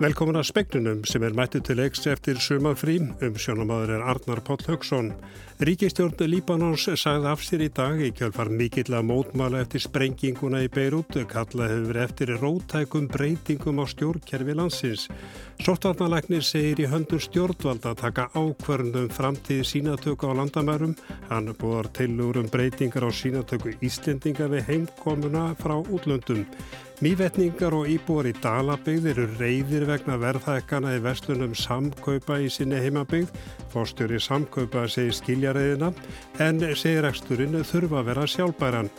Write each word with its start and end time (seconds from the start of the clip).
Velkomin 0.00 0.38
að 0.40 0.46
spegnunum 0.48 1.00
sem 1.04 1.20
er 1.26 1.34
mættu 1.36 1.60
til 1.60 1.76
leiks 1.76 2.06
eftir 2.08 2.38
sumafrí. 2.40 2.94
Um 3.20 3.34
sjónamaður 3.36 3.98
er 3.98 4.06
Arnar 4.08 4.40
Páll 4.46 4.62
Högson. 4.64 5.10
Ríkistjórn 5.60 6.16
Líbanons 6.24 6.86
sagði 6.96 7.28
af 7.28 7.44
sér 7.44 7.66
í 7.66 7.68
dag 7.76 8.00
í 8.00 8.08
kjálfar 8.16 8.48
mikill 8.48 8.96
að 8.96 9.04
mótmala 9.10 9.60
eftir 9.60 9.84
sprenginguna 9.84 10.62
í 10.64 10.72
Beirut. 10.72 11.20
Kallað 11.28 11.74
hefur 11.74 12.00
eftir 12.06 12.32
rótækum 12.40 13.12
breytingum 13.12 13.84
á 13.84 13.86
stjórnkerfi 13.92 14.56
landsins. 14.56 15.04
Sóttvarnalæknir 15.60 16.48
segir 16.48 16.80
í 16.80 16.88
höndur 16.88 17.20
stjórnvald 17.20 17.84
að 17.84 18.00
taka 18.00 18.30
ákvörnum 18.32 19.12
framtíð 19.12 19.66
sínatöku 19.68 20.32
á 20.32 20.40
landamærum. 20.40 20.96
Hann 21.28 21.52
búar 21.60 21.92
tilur 21.92 22.40
um 22.40 22.48
breytingar 22.48 23.04
á 23.04 23.12
sínatöku 23.12 23.76
Íslendinga 23.84 24.48
við 24.48 24.64
heimkomuna 24.64 25.50
frá 25.60 25.76
útlöndum. 25.76 26.48
Mývetningar 27.00 27.72
og 27.72 27.86
íbúar 27.88 28.26
í 28.28 28.34
Dalabygð 28.44 29.06
eru 29.14 29.22
reyðir 29.38 29.86
vegna 29.88 30.18
verðhækana 30.20 30.90
í 30.98 31.00
vestlunum 31.00 31.54
samkaupa 31.56 32.36
í 32.44 32.50
sinni 32.52 32.76
heimabygð. 32.76 33.30
Fórstjóri 33.72 34.18
samkaupa 34.20 34.82
segir 34.84 35.16
skiljareiðina 35.16 35.88
en 36.44 36.60
segir 36.76 37.08
eksturinn 37.08 37.56
þurfa 37.64 38.02
að 38.02 38.10
vera 38.10 38.26
sjálfbæran. 38.28 38.90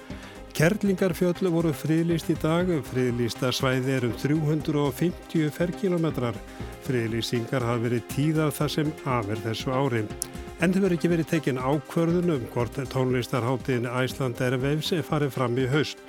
Kerlingarfjöllu 0.58 1.52
voru 1.54 1.76
friðlýst 1.77 2.34
í 2.34 2.38
dag. 2.41 2.74
Friðlýsta 2.90 3.54
svæði 3.54 3.94
er 4.00 4.10
um 4.10 4.18
350 4.18 5.54
ferkilometrar. 5.54 6.41
Friðlýsingar 6.88 7.68
hafa 7.70 7.86
verið 7.86 8.10
tíðar 8.16 8.58
þar 8.58 8.76
sem 8.80 8.91
afer 9.05 9.46
þessu 9.46 9.77
ári. 9.77 10.04
En 10.58 10.74
þau 10.74 10.82
verið 10.88 10.98
ekki 10.98 11.13
verið 11.13 11.32
tekinn 11.36 11.62
ákvörðunum 11.62 12.49
hvort 12.49 12.82
tónlistarháttiðin 12.98 13.90
Æsland 13.94 14.41
er 14.41 14.58
farið 15.05 15.38
fram 15.38 15.62
í 15.62 15.70
haust. 15.70 16.02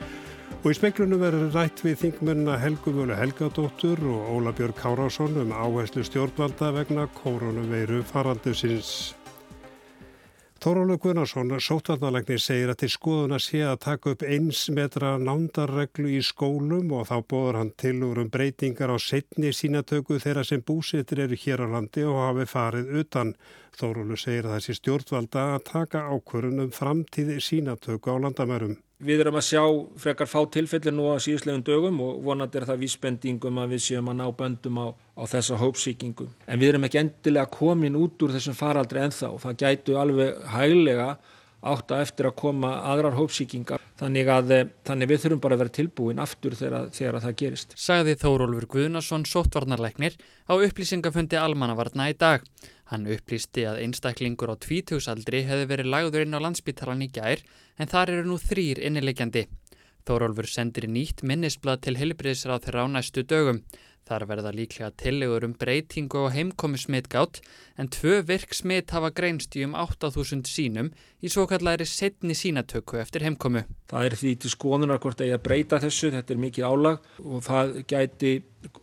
Og 0.63 0.71
í 0.71 0.77
speiklunum 0.79 1.19
verður 1.19 1.49
rætt 1.57 1.81
við 1.83 1.97
þingmennina 2.05 2.55
Helgu 2.63 2.93
Völu 2.95 3.17
Helgadóttur 3.19 3.99
og 4.07 4.29
Óla 4.31 4.53
Björg 4.55 4.77
Kárásson 4.79 5.35
um 5.43 5.51
áherslu 5.51 6.05
stjórnvalda 6.07 6.69
vegna 6.77 7.09
koronaveiru 7.17 8.05
faraldusins. 8.07 8.93
Þórólu 10.63 10.95
Gunnarsson, 11.03 11.51
sótvarnalegni, 11.59 12.37
segir 12.39 12.71
að 12.71 12.85
til 12.85 12.91
skoðuna 12.95 13.41
sé 13.43 13.65
að 13.67 13.81
taka 13.83 14.13
upp 14.15 14.23
eins 14.23 14.61
metra 14.71 15.17
nándarreglu 15.19 16.13
í 16.15 16.21
skólum 16.23 16.95
og 16.95 17.09
þá 17.11 17.17
bóður 17.35 17.59
hann 17.59 17.75
til 17.83 17.97
úr 18.07 18.23
um 18.23 18.31
breytingar 18.31 18.95
á 18.95 18.99
setni 19.03 19.51
sínatöku 19.51 20.21
þeirra 20.23 20.47
sem 20.47 20.63
búsittir 20.63 21.25
eru 21.27 21.41
hér 21.43 21.65
á 21.67 21.75
landi 21.75 22.07
og 22.07 22.21
hafi 22.29 22.47
farið 22.55 22.95
utan. 23.03 23.35
Þórólu 23.75 24.15
segir 24.15 24.47
að 24.47 24.61
þessi 24.61 24.79
stjórnvalda 24.79 25.49
að 25.57 25.67
taka 25.73 26.07
ákvörunum 26.07 26.71
framtíði 26.71 27.43
sínatöku 27.43 28.15
á 28.15 28.23
landamærum. 28.23 28.79
Við 29.03 29.25
erum 29.25 29.35
að 29.35 29.47
sjá 29.49 29.63
frekar 29.99 30.29
fá 30.31 30.39
tilfellir 30.55 30.95
nú 30.95 31.09
á 31.11 31.19
síðuslegum 31.19 31.65
dögum 31.67 31.97
og 32.05 32.21
vonandi 32.23 32.61
er 32.61 32.67
það 32.69 32.85
vísbendingum 32.85 33.57
að 33.59 33.75
við 33.75 33.81
séum 33.89 34.11
að 34.13 34.19
ná 34.21 34.27
böndum 34.39 34.79
á, 34.79 34.87
á 34.95 35.23
þessa 35.27 35.59
hópsíkingu. 35.59 36.29
En 36.47 36.61
við 36.63 36.71
erum 36.71 36.87
ekki 36.87 37.01
endilega 37.01 37.51
komin 37.51 37.99
út 37.99 38.23
úr 38.23 38.37
þessum 38.37 38.55
faraldri 38.55 39.03
ennþá 39.03 39.33
og 39.35 39.43
það 39.43 39.59
gætu 39.65 39.99
alveg 39.99 40.45
hæglega 40.55 41.09
átta 41.63 42.01
eftir 42.03 42.27
að 42.29 42.37
koma 42.43 42.73
aðrar 42.91 43.15
hópsíkingar. 43.17 43.83
Þannig 44.01 44.31
að 44.35 44.53
þannig 44.87 45.11
við 45.13 45.23
þurfum 45.25 45.43
bara 45.45 45.57
að 45.57 45.63
vera 45.63 45.75
tilbúin 45.79 46.23
aftur 46.23 46.57
þegar, 46.59 46.89
þegar 46.95 47.19
það 47.23 47.37
gerist. 47.43 47.75
Sagði 47.79 48.17
Þórólfur 48.19 48.69
Guðnason, 48.75 49.27
sóttvarnarleiknir, 49.31 50.19
á 50.51 50.53
upplýsingafundi 50.59 51.39
almannavarna 51.39 52.11
í 52.11 52.19
dag. 52.19 52.45
Hann 52.93 53.09
upplýsti 53.09 53.65
að 53.71 53.81
einstaklingur 53.87 54.53
á 54.53 54.57
tvítugsaldri 54.61 55.47
hefði 55.49 55.69
verið 55.71 55.93
lagður 55.95 56.27
inn 56.27 56.37
á 56.37 56.45
landsbyttalan 56.45 57.07
í 57.07 57.13
gær 57.15 57.41
en 57.79 57.89
þar 57.89 58.19
eru 58.19 58.27
nú 58.29 58.37
þrýr 58.43 58.83
innilegjandi. 58.85 59.47
Þórólfur 60.03 60.49
sendir 60.51 60.89
nýtt 60.91 61.23
minnisblad 61.23 61.85
til 61.87 61.95
helbriðsráð 61.95 62.67
þeirra 62.67 62.85
á 62.85 62.87
næstu 62.91 63.23
dögum. 63.23 63.63
Þar 64.13 64.27
verða 64.29 64.51
líklega 64.53 64.91
tillegur 65.01 65.47
um 65.47 65.53
breytingu 65.57 66.19
og 66.27 66.35
heimkomi 66.35 66.77
smittgátt 66.77 67.39
en 67.81 67.89
tvö 67.89 68.19
virk 68.29 68.53
smitt 68.53 68.93
hafa 68.93 69.09
greinst 69.17 69.57
í 69.57 69.63
um 69.65 69.73
8000 69.73 70.43
sínum 70.51 70.91
í 71.25 71.31
svo 71.33 71.47
kallari 71.49 71.87
setni 71.89 72.37
sínatöku 72.37 73.01
eftir 73.01 73.25
heimkomu. 73.25 73.63
Það 73.89 74.09
er 74.09 74.17
því 74.21 74.33
til 74.43 74.53
skoðunar 74.53 75.01
hvort 75.01 75.23
að 75.25 75.33
breyta 75.47 75.81
þessu, 75.81 76.11
þetta 76.13 76.35
er 76.35 76.43
mikið 76.45 76.69
álag 76.69 77.09
og 77.25 77.47
það 77.47 77.73
gæti 77.89 78.35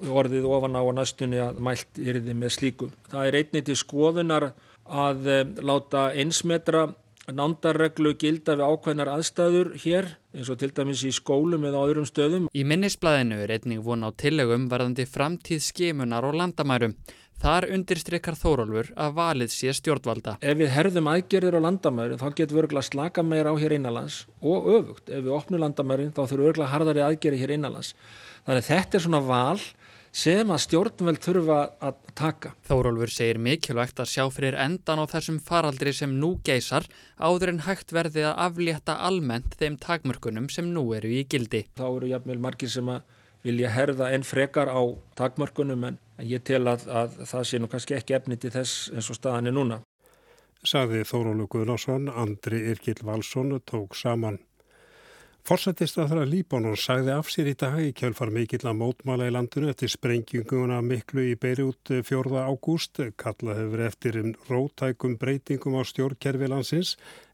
orðið 0.09 0.49
ofan 0.49 0.79
á 0.79 0.81
að 0.81 0.95
næstunni 0.97 1.43
að 1.45 1.61
mælt 1.67 2.01
er 2.01 2.21
þið 2.23 2.41
með 2.41 2.55
slíku. 2.57 2.89
Það 3.13 3.29
er 3.29 3.39
einnig 3.43 3.69
til 3.69 3.77
skoðunar 3.77 4.47
að 4.89 5.29
eh, 5.29 5.45
láta 5.61 6.09
einsmetra 6.17 6.87
nándarreglu 7.35 8.13
gilda 8.19 8.55
við 8.59 8.67
ákveðnar 8.73 9.11
aðstæður 9.13 9.71
hér 9.83 10.09
eins 10.35 10.49
og 10.51 10.59
til 10.61 10.69
dæmis 10.75 11.01
í 11.07 11.11
skólum 11.15 11.65
eða 11.69 11.81
á 11.81 11.87
öðrum 11.87 12.07
stöðum. 12.09 12.49
Í 12.53 12.65
minnisblæðinu 12.67 13.39
er 13.43 13.55
einning 13.55 13.81
von 13.85 14.05
á 14.05 14.09
tillegum 14.11 14.67
varðandi 14.71 15.07
framtíð 15.09 15.63
skemunar 15.67 16.27
og 16.27 16.37
landamærum. 16.39 16.95
Þar 17.39 17.69
undirstrykkar 17.71 18.35
Þórólfur 18.35 18.89
að 18.99 19.13
valið 19.15 19.51
sé 19.53 19.71
stjórnvalda. 19.77 20.33
Ef 20.43 20.57
við 20.59 20.73
herðum 20.75 21.07
aðgerðir 21.07 21.55
á 21.55 21.65
landamærum 21.69 22.19
þá 22.19 22.25
getur 22.35 22.57
við 22.57 22.63
örgulega 22.65 22.87
slaka 22.89 23.23
meira 23.23 23.53
á 23.55 23.61
hér 23.61 23.77
innanlands 23.77 24.25
og 24.43 24.67
öfugt. 24.73 25.05
Ef 25.07 25.23
við 25.23 25.35
opnum 25.37 25.63
landamærum 25.63 26.11
þá 26.11 26.19
þurfum 26.25 26.41
við 26.43 26.49
örgulega 26.51 26.73
hardari 26.73 27.05
aðgerði 27.05 27.39
hér 27.39 27.53
innanlands. 27.55 27.93
Þannig 28.43 28.67
þetta 28.67 28.99
er 28.99 29.05
svona 29.05 29.23
val 29.23 29.61
sem 30.19 30.49
að 30.51 30.63
stjórnveld 30.65 31.21
þurfa 31.23 31.57
að 31.85 31.99
taka. 32.17 32.51
Þórólfur 32.67 33.11
segir 33.13 33.39
mikilvægt 33.39 34.01
að 34.03 34.09
sjá 34.11 34.25
fyrir 34.33 34.57
endan 34.59 34.99
á 34.99 35.05
þessum 35.07 35.37
faraldri 35.43 35.93
sem 35.95 36.17
nú 36.19 36.33
geysar 36.45 36.87
áður 37.15 37.53
en 37.53 37.61
hægt 37.67 37.93
verði 37.95 38.25
að 38.27 38.41
aflétta 38.47 38.97
almennt 39.07 39.55
þeim 39.61 39.77
takmörkunum 39.79 40.49
sem 40.51 40.67
nú 40.73 40.83
eru 40.97 41.11
í 41.13 41.23
gildi. 41.29 41.63
Þá 41.79 41.85
eru 41.87 42.11
jafnveil 42.11 42.39
margir 42.43 42.73
sem 42.73 42.91
að 42.91 43.05
vilja 43.47 43.71
herða 43.71 44.09
enn 44.15 44.27
frekar 44.27 44.67
á 44.67 44.81
takmörkunum 45.19 45.87
en 45.93 46.01
ég 46.19 46.43
tel 46.43 46.65
að, 46.67 46.89
að 46.91 47.21
það 47.29 47.47
sé 47.47 47.61
nú 47.61 47.71
kannski 47.71 47.95
ekki 47.95 48.17
efni 48.19 48.39
til 48.41 48.51
þess 48.57 48.89
eins 48.91 49.07
og 49.13 49.21
staðan 49.21 49.53
er 49.53 49.55
núna. 49.55 49.79
Saði 50.67 51.05
Þórólu 51.07 51.47
Guðlásson, 51.47 52.09
Andri 52.11 52.65
Irkil 52.73 52.99
Valsson 53.07 53.55
tók 53.63 53.95
saman. 53.95 54.41
Forsættistaðra 55.49 56.27
Líbánun 56.29 56.75
sagði 56.77 57.09
af 57.09 57.29
sér 57.33 57.47
í 57.49 57.55
dag 57.57 57.79
í 57.81 57.87
kjölfar 57.97 58.29
mikill 58.29 58.67
að 58.69 58.75
mótmála 58.83 59.25
í 59.25 59.33
landinu 59.33 59.71
eftir 59.71 59.89
sprenginguna 59.89 60.77
miklu 60.85 61.23
í 61.25 61.31
Beirut 61.41 61.89
4. 61.89 62.43
ágúst. 62.45 63.01
Kalla 63.17 63.55
hefur 63.57 63.81
eftir 63.87 64.19
um 64.21 64.35
rótækum 64.45 65.15
breytingum 65.17 65.79
á 65.81 65.89
stjórnkerfi 65.89 66.51
landsins 66.53 66.91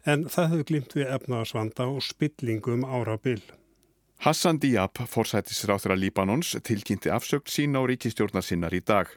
en 0.07 0.23
það 0.31 0.47
hefur 0.53 0.69
glimt 0.69 0.95
við 0.95 1.11
efnaðsvanda 1.17 1.89
og 1.91 2.07
spillingum 2.07 2.87
árabil. 2.87 3.43
Hassan 4.23 4.63
Diab, 4.63 4.95
forsættisráþra 5.11 5.99
Líbánons, 5.99 6.55
tilkynnti 6.63 7.11
afsökt 7.11 7.51
sín 7.51 7.75
á 7.75 7.83
ríkistjórnar 7.83 8.47
sinnar 8.47 8.71
í 8.71 8.79
dag. 8.79 9.11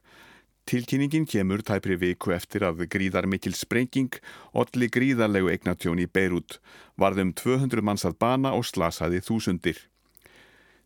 Tilkynningin 0.68 1.24
kemur 1.24 1.62
tæpri 1.64 1.94
viku 1.96 2.34
eftir 2.34 2.60
að 2.66 2.82
gríðar 2.92 3.24
mikil 3.24 3.54
sprenging 3.56 4.18
olli 4.52 4.90
gríðarlegu 4.92 5.48
eignatjón 5.48 6.02
í 6.02 6.04
Beirut, 6.04 6.58
varðum 7.00 7.30
200 7.32 7.80
manns 7.80 8.04
að 8.04 8.18
bana 8.20 8.52
og 8.52 8.66
slasaði 8.68 9.22
þúsundir. 9.24 9.78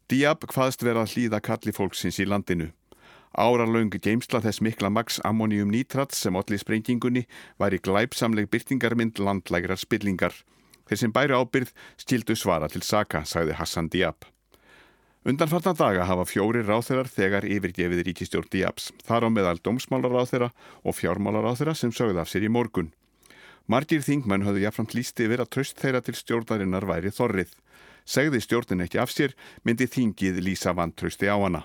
Diab 0.07 0.47
hvaðst 0.47 0.87
vera 0.87 1.03
að 1.03 1.17
hlýða 1.17 1.41
kalli 1.43 1.75
fólksins 1.75 2.21
í 2.23 2.29
landinu. 2.31 2.69
Áralöng 3.35 3.91
geimsla 3.99 4.39
þess 4.45 4.63
mikla 4.63 4.91
max 4.93 5.19
ammonium 5.27 5.73
nitrat 5.75 6.15
sem 6.15 6.39
olli 6.39 6.61
sprengingunni 6.63 7.25
væri 7.59 7.81
glæpsamleg 7.83 8.53
byrtingarmynd 8.55 9.19
landlægrar 9.19 9.83
spillingar. 9.83 10.37
Þeir 10.87 11.01
sem 11.03 11.17
bæri 11.17 11.35
ábyrð 11.35 11.75
stildu 11.99 12.39
svara 12.39 12.71
til 12.71 12.87
Saka, 12.87 13.25
sagði 13.27 13.59
Hassan 13.59 13.91
Diab. 13.91 14.31
Undanfartan 15.23 15.77
daga 15.79 16.03
hafa 16.03 16.25
fjóri 16.27 16.65
ráþeirar 16.67 17.07
þegar 17.07 17.45
yfirgefið 17.47 18.01
ríkistjórn 18.09 18.49
Diabs, 18.51 18.89
þar 19.07 19.27
á 19.27 19.29
meðal 19.31 19.61
dómsmálaráþeira 19.63 20.49
og 20.83 20.97
fjármálaráþeira 20.99 21.77
sem 21.79 21.93
sögði 21.95 22.19
af 22.19 22.33
sér 22.33 22.49
í 22.49 22.51
morgun. 22.51 22.89
Margir 23.71 24.03
þingmenn 24.03 24.43
höfðu 24.43 24.65
jáframt 24.65 24.97
lísti 24.99 25.29
yfir 25.29 25.45
að 25.45 25.53
tröst 25.55 25.79
þeirra 25.79 26.01
til 26.03 26.17
stjórnarinnar 26.19 26.89
væri 26.91 27.15
þorrið. 27.15 27.55
Segði 28.03 28.43
stjórnin 28.43 28.83
ekki 28.83 28.99
af 28.99 29.15
sér, 29.15 29.37
myndi 29.63 29.87
þingið 29.87 30.43
lýsa 30.43 30.75
vantrösti 30.75 31.31
á 31.31 31.39
hana. 31.39 31.63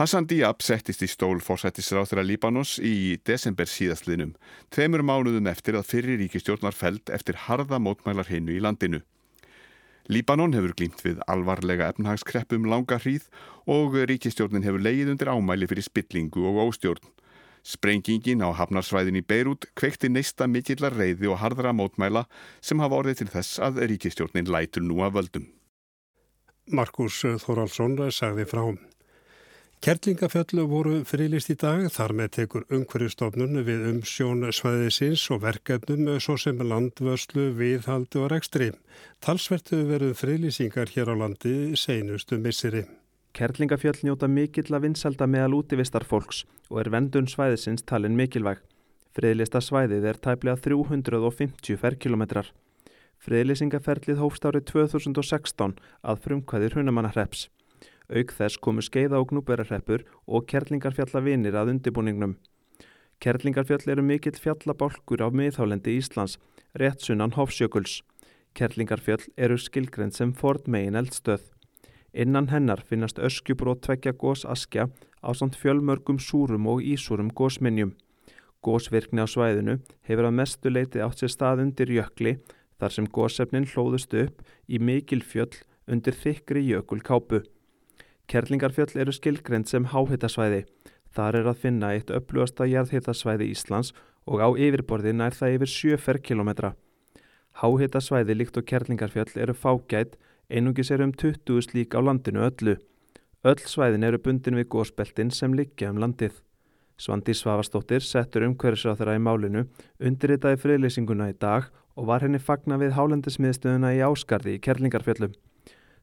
Hassan 0.00 0.24
Diab 0.24 0.64
settist 0.64 1.04
í 1.04 1.12
stól 1.12 1.44
fórsættisráþeira 1.44 2.24
Líbanos 2.24 2.78
í 2.80 3.20
desember 3.20 3.68
síðastlinum, 3.68 4.32
tveimur 4.72 5.04
mánuðum 5.04 5.52
eftir 5.52 5.76
að 5.76 5.92
fyrir 5.92 6.22
ríkistjórnar 6.24 6.72
feld 6.72 7.12
eftir 7.12 7.36
harða 7.50 7.76
mótmælar 7.76 8.32
hinnu 8.32 8.56
í 8.56 8.64
landinu. 8.64 9.04
Líbanon 10.08 10.54
hefur 10.56 10.72
glýmt 10.78 11.02
við 11.04 11.20
alvarlega 11.30 11.90
efnahagskreppum 11.92 12.64
langa 12.70 12.98
hríð 13.02 13.28
og 13.70 13.98
ríkistjórnin 14.08 14.64
hefur 14.64 14.82
leið 14.82 15.12
undir 15.14 15.30
ámæli 15.30 15.68
fyrir 15.70 15.86
spillingu 15.86 16.46
og 16.48 16.62
óstjórn. 16.68 17.04
Sprengingin 17.60 18.40
á 18.40 18.48
hafnarsvæðin 18.56 19.20
í 19.20 19.24
Beirut 19.26 19.68
kvekti 19.76 20.08
neista 20.08 20.48
mikillar 20.48 20.96
reyði 20.96 21.28
og 21.28 21.42
hardra 21.42 21.74
mótmæla 21.76 22.24
sem 22.64 22.80
hafa 22.80 23.02
orðið 23.02 23.20
til 23.20 23.32
þess 23.34 23.60
að 23.60 23.82
ríkistjórnin 23.92 24.48
lætur 24.48 24.86
nú 24.86 25.02
að 25.04 25.18
völdum. 25.18 25.50
Markus 26.70 27.20
Þoraldsson 27.44 27.98
sagði 28.14 28.48
frá. 28.48 28.64
Kerlingafjöllu 29.80 30.66
voru 30.68 30.98
fyrirlist 31.08 31.48
í 31.48 31.54
dag 31.56 31.86
þar 31.88 32.12
með 32.12 32.26
tekur 32.34 32.64
umhverjastofnun 32.76 33.62
við 33.64 33.84
umsjón 33.88 34.42
svæðisins 34.52 35.22
og 35.32 35.38
verkefnum 35.40 36.18
svo 36.20 36.34
sem 36.36 36.58
landvörslu, 36.60 37.46
viðhaldi 37.56 38.18
og 38.20 38.26
rekstri. 38.28 38.66
Talsvertu 39.24 39.78
veru 39.88 40.10
fyrirlýsingar 40.12 40.92
hér 40.92 41.08
á 41.08 41.14
landi 41.16 41.54
seinustu 41.80 42.36
missiri. 42.36 42.82
Kerlingafjöll 43.32 44.02
njóta 44.04 44.28
mikill 44.28 44.68
að 44.68 44.84
vinselda 44.84 45.24
meðal 45.24 45.56
útivistar 45.62 46.04
fólks 46.04 46.42
og 46.68 46.82
er 46.82 46.90
vendun 46.92 47.30
svæðisins 47.32 47.86
talin 47.88 48.18
mikilvæg. 48.18 48.60
Friðlista 49.16 49.62
svæðið 49.64 50.10
er 50.12 50.20
tæplega 50.20 50.60
350 50.60 51.80
ferkilometrar. 51.80 52.52
Friðlýsingaferlið 53.24 54.20
hófst 54.20 54.44
árið 54.44 54.68
2016 54.74 55.78
að 56.04 56.22
frumkvæðir 56.26 56.76
hunamannahreps. 56.76 57.48
Auk 58.10 58.32
þess 58.34 58.58
komu 58.58 58.82
skeiða 58.82 59.20
og 59.22 59.30
gnúberarreppur 59.30 60.02
og 60.26 60.46
kerlingarfjallavinir 60.50 61.54
að 61.54 61.76
undibúningnum. 61.76 62.36
Kerlingarfjall 63.20 63.92
eru 63.92 64.02
mikill 64.02 64.38
fjallabálkur 64.40 65.22
á 65.22 65.28
miðhálendi 65.28 65.98
Íslands, 66.00 66.38
rétt 66.74 67.04
sunnan 67.04 67.34
Hofsjökuls. 67.36 68.00
Kerlingarfjall 68.56 69.26
eru 69.36 69.58
skilgrend 69.60 70.16
sem 70.16 70.32
Ford 70.32 70.66
megin 70.66 70.98
eldstöð. 70.98 71.44
Innan 72.12 72.48
hennar 72.50 72.82
finnast 72.82 73.20
öskjubrót 73.22 73.84
tvekja 73.86 74.12
gósaskja 74.18 74.88
á 75.22 75.30
samt 75.36 75.54
fjölmörgum 75.54 76.18
súrum 76.18 76.66
og 76.66 76.82
ísúrum 76.82 77.30
gósminjum. 77.30 77.94
Gósvirkni 78.64 79.22
á 79.22 79.28
svæðinu 79.30 79.78
hefur 80.08 80.26
að 80.26 80.36
mestu 80.40 80.72
leiti 80.72 81.00
átt 81.04 81.22
sér 81.22 81.30
stað 81.30 81.62
undir 81.64 81.92
jökli 81.92 82.40
þar 82.80 82.96
sem 82.96 83.06
gósefnin 83.06 83.68
hlóðust 83.68 84.16
upp 84.16 84.42
í 84.66 84.80
mikil 84.80 85.22
fjöll 85.22 85.62
undir 85.86 86.16
þykri 86.16 86.64
jökulkápu. 86.72 87.44
Kerlingarfjöll 88.30 88.94
eru 89.02 89.12
skilgrend 89.12 89.66
sem 89.66 89.88
háhittasvæði. 89.90 90.64
Þar 91.10 91.40
er 91.40 91.50
að 91.50 91.62
finna 91.64 91.92
eitt 91.96 92.12
upplúasta 92.14 92.68
jarðhittasvæði 92.70 93.50
Íslands 93.50 93.90
og 94.30 94.38
á 94.38 94.48
yfirborði 94.54 95.16
nær 95.18 95.34
það 95.34 95.56
yfir 95.56 95.72
7 95.74 96.02
ferkilometra. 96.04 96.74
Háhittasvæði 97.58 98.36
líkt 98.38 98.60
og 98.60 98.68
Kerlingarfjöll 98.70 99.34
eru 99.42 99.56
fágætt 99.58 100.14
Einungis 100.50 100.90
er 100.90 101.02
um 101.02 101.12
20 101.14 101.62
slík 101.62 101.94
á 101.94 102.02
landinu 102.02 102.42
öllu. 102.42 102.76
Öll 103.46 103.60
svæðin 103.70 104.06
eru 104.06 104.18
bundin 104.18 104.58
við 104.58 104.66
gósbeltin 104.74 105.30
sem 105.30 105.54
liggja 105.54 105.92
um 105.92 106.00
landið. 106.02 106.32
Svandi 107.00 107.32
Svavastóttir 107.32 108.02
settur 108.04 108.44
umhverfisráþara 108.44 109.14
í 109.16 109.22
málinu, 109.22 109.62
undirritaði 110.02 110.58
friðlýsinguna 110.60 111.30
í 111.30 111.38
dag 111.38 111.70
og 111.96 112.10
var 112.10 112.26
henni 112.26 112.42
fagna 112.42 112.76
við 112.82 112.96
hálendismiðstöðuna 112.98 113.94
í 113.96 114.02
Áskarði 114.04 114.58
í 114.58 114.62
Kerlingarfjöllum. 114.66 115.32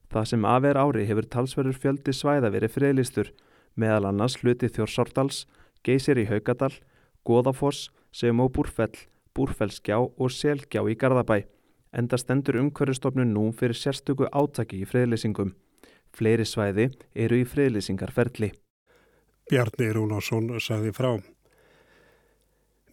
Það 0.08 0.30
sem 0.30 0.48
aðver 0.48 0.80
ári 0.80 1.04
hefur 1.08 1.28
talsverður 1.28 1.78
fjöldi 1.82 2.14
svæða 2.16 2.52
verið 2.54 2.74
friðlýstur, 2.76 3.34
meðal 3.76 4.08
annars 4.08 4.38
hluti 4.40 4.70
Þjórsártals, 4.72 5.44
Geysir 5.84 6.18
í 6.18 6.26
Haugadal, 6.30 6.72
Goðafoss, 7.28 7.90
sem 8.12 8.40
og 8.40 8.54
Búrfell, 8.56 8.96
Búrfellsgjá 9.36 10.00
og 10.00 10.32
Selgjá 10.32 10.82
í 10.88 10.96
Garðabæ 10.96 11.44
enda 11.92 12.18
stendur 12.20 12.58
umhverjastofnun 12.60 13.32
nú 13.32 13.48
fyrir 13.56 13.76
sérstöku 13.76 14.28
átaki 14.32 14.82
í 14.82 14.88
friðlýsingum. 14.88 15.54
Fleiri 16.12 16.46
svæði 16.48 16.90
eru 17.14 17.40
í 17.40 17.46
friðlýsingarferli. 17.48 18.52
Bjarni 19.48 19.92
Rúnarsson 19.96 20.50
sagði 20.60 20.92
frá. 20.96 21.12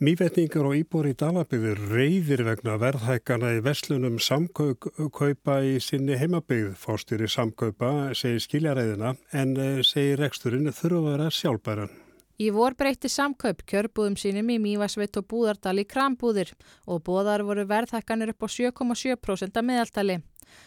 Mývetningar 0.04 0.66
og 0.68 0.74
íbor 0.76 1.06
í 1.08 1.14
Dalabygður 1.16 1.80
reyðir 1.88 2.42
vegna 2.44 2.74
verðhækana 2.82 3.54
í 3.56 3.62
veslunum 3.64 4.18
samkaupa 4.20 5.56
í 5.64 5.78
sinni 5.80 6.18
heimabygð. 6.20 6.74
Fórstýri 6.76 7.30
samkaupa 7.32 8.10
segir 8.12 8.44
skiljaræðina 8.44 9.14
en 9.40 9.54
eh, 9.56 9.80
segir 9.88 10.20
reksturinn 10.20 10.68
þurfa 10.68 11.00
að 11.00 11.08
vera 11.14 11.30
sjálfbæran. 11.38 11.96
Í 12.44 12.52
vor 12.52 12.76
breytti 12.76 13.08
samkaup 13.08 13.64
kjörbúðum 13.64 14.20
sínum 14.20 14.52
í 14.52 14.60
Mývasveit 14.60 15.16
og 15.16 15.30
Búðardal 15.32 15.78
í 15.80 15.88
krambúðir 15.88 16.52
og 16.92 17.00
bóðar 17.08 17.48
voru 17.48 17.64
verðhækkanir 17.72 18.36
upp 18.36 18.44
á 18.44 18.48
7,7% 18.52 19.56
að 19.56 19.68
meðaltali. 19.72 20.22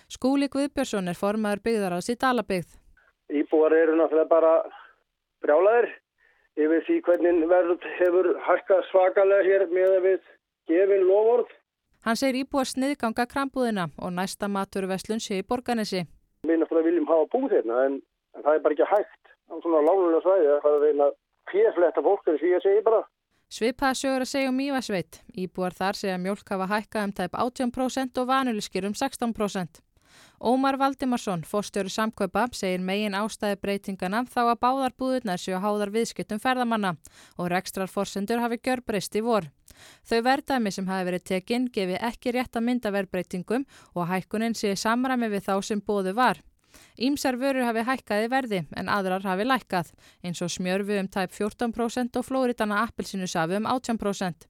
Skúli 0.08 0.48
Guðbjörnsson 0.48 1.12
er 1.12 1.20
formaður 1.20 1.66
byggðaráðs 1.68 2.14
í 2.16 2.16
Dalabygð. 2.16 2.76
Íbúar 3.28 3.76
eru 3.76 4.00
náttúrulega 4.00 4.32
bara 4.32 4.56
brjálaðir 5.44 5.92
yfir 6.58 6.84
því 6.86 6.98
hvernig 7.06 7.48
verð 7.50 7.86
hefur 8.00 8.28
hækkað 8.46 8.84
svakalega 8.90 9.46
hér 9.46 9.66
með 9.72 9.94
að 9.96 10.06
við 10.08 10.28
gefin 10.72 11.06
lofórð. 11.08 11.52
Hann 12.06 12.18
segir 12.18 12.42
íbúar 12.42 12.68
sniðganga 12.70 13.26
krambúðina 13.30 13.88
og 13.98 14.14
næsta 14.14 14.48
maturveslun 14.50 15.22
sé 15.22 15.40
í 15.40 15.46
borganesi. 15.46 16.04
Við 16.46 16.60
náttúrulega 16.60 16.88
viljum 16.88 17.08
hafa 17.10 17.30
búð 17.34 17.54
hérna 17.56 17.84
en, 17.86 17.96
en 18.36 18.44
það 18.44 18.54
er 18.54 18.64
bara 18.64 18.76
ekki 18.76 18.90
hægt 18.92 19.32
á 19.50 19.54
svona 19.62 19.84
lánulega 19.86 20.22
svæði 20.24 20.50
að 20.54 20.60
fara 20.66 20.78
að 20.78 20.86
reyna 20.86 21.08
férfletta 21.52 22.04
fólk 22.06 22.30
er 22.30 22.40
því 22.42 22.52
að 22.58 22.66
segja 22.66 22.84
bara. 22.86 23.02
Svipaða 23.48 23.96
sögur 23.96 24.24
að 24.26 24.30
segja 24.30 24.52
um 24.52 24.58
Mývasveit. 24.60 25.20
Íbúar 25.32 25.74
þar 25.76 25.96
segja 25.96 26.18
mjölk 26.20 26.50
hafa 26.52 26.68
hækkað 26.68 27.06
um 27.08 27.14
tæp 27.16 27.38
18% 27.42 28.20
og 28.20 28.28
vanuliskir 28.28 28.84
um 28.84 28.96
16%. 28.96 29.80
Ómar 30.38 30.76
Valdimarsson, 30.78 31.42
fórstjóri 31.42 31.90
samkaupa, 31.90 32.44
segir 32.54 32.78
megin 32.78 33.16
ástæði 33.18 33.56
breytingana 33.58 34.20
þá 34.30 34.42
að 34.44 34.60
báðar 34.62 34.92
búðurnar 34.94 35.40
séu 35.42 35.58
háðar 35.58 35.90
viðskiptum 35.90 36.38
ferðamanna 36.38 36.92
og 37.36 37.50
rekstrar 37.50 37.90
fórsendur 37.90 38.38
hafi 38.38 38.60
gjör 38.62 38.84
breyst 38.86 39.18
í 39.18 39.24
vor. 39.26 39.48
Þau 40.06 40.22
verðdæmi 40.28 40.70
sem 40.70 40.86
hafi 40.86 41.08
verið 41.10 41.24
tekinn 41.32 41.66
gefi 41.74 41.98
ekki 41.98 42.36
rétt 42.38 42.54
að 42.54 42.68
mynda 42.68 42.94
verðbreytingum 42.94 43.66
og 43.94 44.06
hækkunin 44.12 44.54
sé 44.54 44.76
samræmi 44.78 45.26
við 45.34 45.48
þá 45.50 45.56
sem 45.72 45.82
bóðu 45.82 46.14
var. 46.14 46.38
Ímsar 46.98 47.38
vörur 47.40 47.66
hafi 47.66 47.84
hækkaði 47.86 48.28
verði 48.32 48.60
en 48.76 48.90
aðrar 48.92 49.26
hafi 49.26 49.46
lækkað 49.46 49.92
eins 50.24 50.42
og 50.44 50.52
smjörfu 50.52 50.98
um 51.00 51.08
tæp 51.08 51.34
14% 51.36 52.18
og 52.20 52.26
flóritana 52.26 52.82
appelsinu 52.86 53.28
safi 53.30 53.58
um 53.58 53.68
18%. 53.70 54.48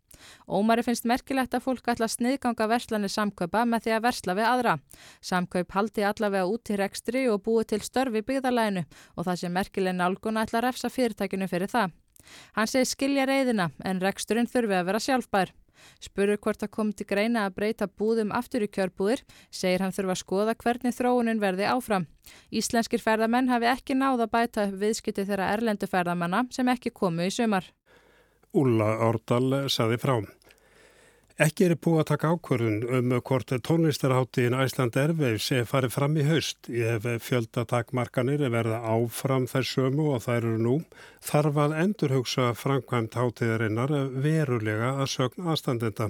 Ómari 0.48 0.82
finnst 0.82 1.06
merkilegt 1.06 1.54
að 1.54 1.64
fólk 1.66 1.90
ætla 1.92 2.08
að 2.08 2.14
sniðganga 2.16 2.66
verslanir 2.70 3.12
samkaupa 3.12 3.62
með 3.68 3.84
því 3.84 3.94
að 3.94 4.04
versla 4.08 4.34
við 4.38 4.48
aðra. 4.48 4.74
Samkaup 5.20 5.76
haldi 5.76 6.06
allavega 6.08 6.50
út 6.50 6.72
í 6.72 6.78
rekstri 6.80 7.28
og 7.30 7.44
búi 7.46 7.64
til 7.68 7.80
störfi 7.84 8.24
byggðarlæginu 8.26 8.84
og 9.14 9.28
það 9.28 9.40
sem 9.44 9.54
merkileg 9.54 9.98
nálgun 9.98 10.42
ætla 10.42 10.62
að 10.62 10.68
refsa 10.68 10.90
fyrirtækinu 10.90 11.48
fyrir 11.50 11.70
það. 11.70 11.94
Hann 12.56 12.68
segir 12.68 12.90
skilja 12.90 13.28
reyðina 13.30 13.70
en 13.86 14.02
reksturinn 14.02 14.50
þurfi 14.50 14.80
að 14.80 14.90
vera 14.90 15.04
sjálfbær. 15.06 15.54
Spurur 16.00 16.40
hvort 16.42 16.60
það 16.62 16.72
kom 16.74 16.92
til 16.92 17.06
greina 17.08 17.46
að 17.46 17.56
breyta 17.58 17.88
búðum 17.88 18.32
aftur 18.34 18.66
í 18.66 18.70
kjörbúðir, 18.70 19.24
segir 19.50 19.84
hann 19.84 19.94
þurfa 19.94 20.16
að 20.16 20.22
skoða 20.22 20.56
hvernig 20.62 20.96
þróunin 20.96 21.42
verði 21.42 21.68
áfram. 21.70 22.06
Íslenskir 22.50 23.02
ferðamenn 23.02 23.50
hafi 23.52 23.70
ekki 23.72 23.98
náð 23.98 24.26
að 24.26 24.32
bæta 24.36 24.68
viðskipti 24.72 25.26
þeirra 25.28 25.52
erlendu 25.56 25.88
ferðamanna 25.90 26.46
sem 26.54 26.68
ekki 26.68 26.94
komu 26.94 27.28
í 27.28 27.34
sumar. 27.34 27.68
Úlla 28.56 28.94
Árdal 29.04 29.68
saði 29.68 29.98
frá. 30.00 30.14
Ekki 31.38 31.68
er 31.68 31.76
búið 31.78 32.00
að 32.02 32.06
taka 32.08 32.28
ákvörðun 32.34 32.78
um 32.98 33.12
hvort 33.22 33.52
tónlistarháttíðin 33.62 34.56
Æsland 34.58 34.96
Erveifs 34.98 35.44
er 35.54 35.68
farið 35.70 35.92
fram 35.94 36.16
í 36.18 36.24
haust. 36.26 36.66
Ég 36.66 36.96
hef 37.04 37.28
fjöldatakmarkanir 37.28 38.40
verða 38.50 38.80
áfram 38.82 39.44
þessum 39.46 40.00
og 40.02 40.24
þær 40.24 40.38
eru 40.40 40.56
nú. 40.64 40.72
Þarf 41.22 41.60
að 41.62 41.76
endurhugsa 41.84 42.48
framkvæmt 42.58 43.14
háttíðarinnar 43.14 43.94
verulega 44.24 44.96
að 44.98 45.12
sögna 45.12 45.52
aðstandenda. 45.52 46.08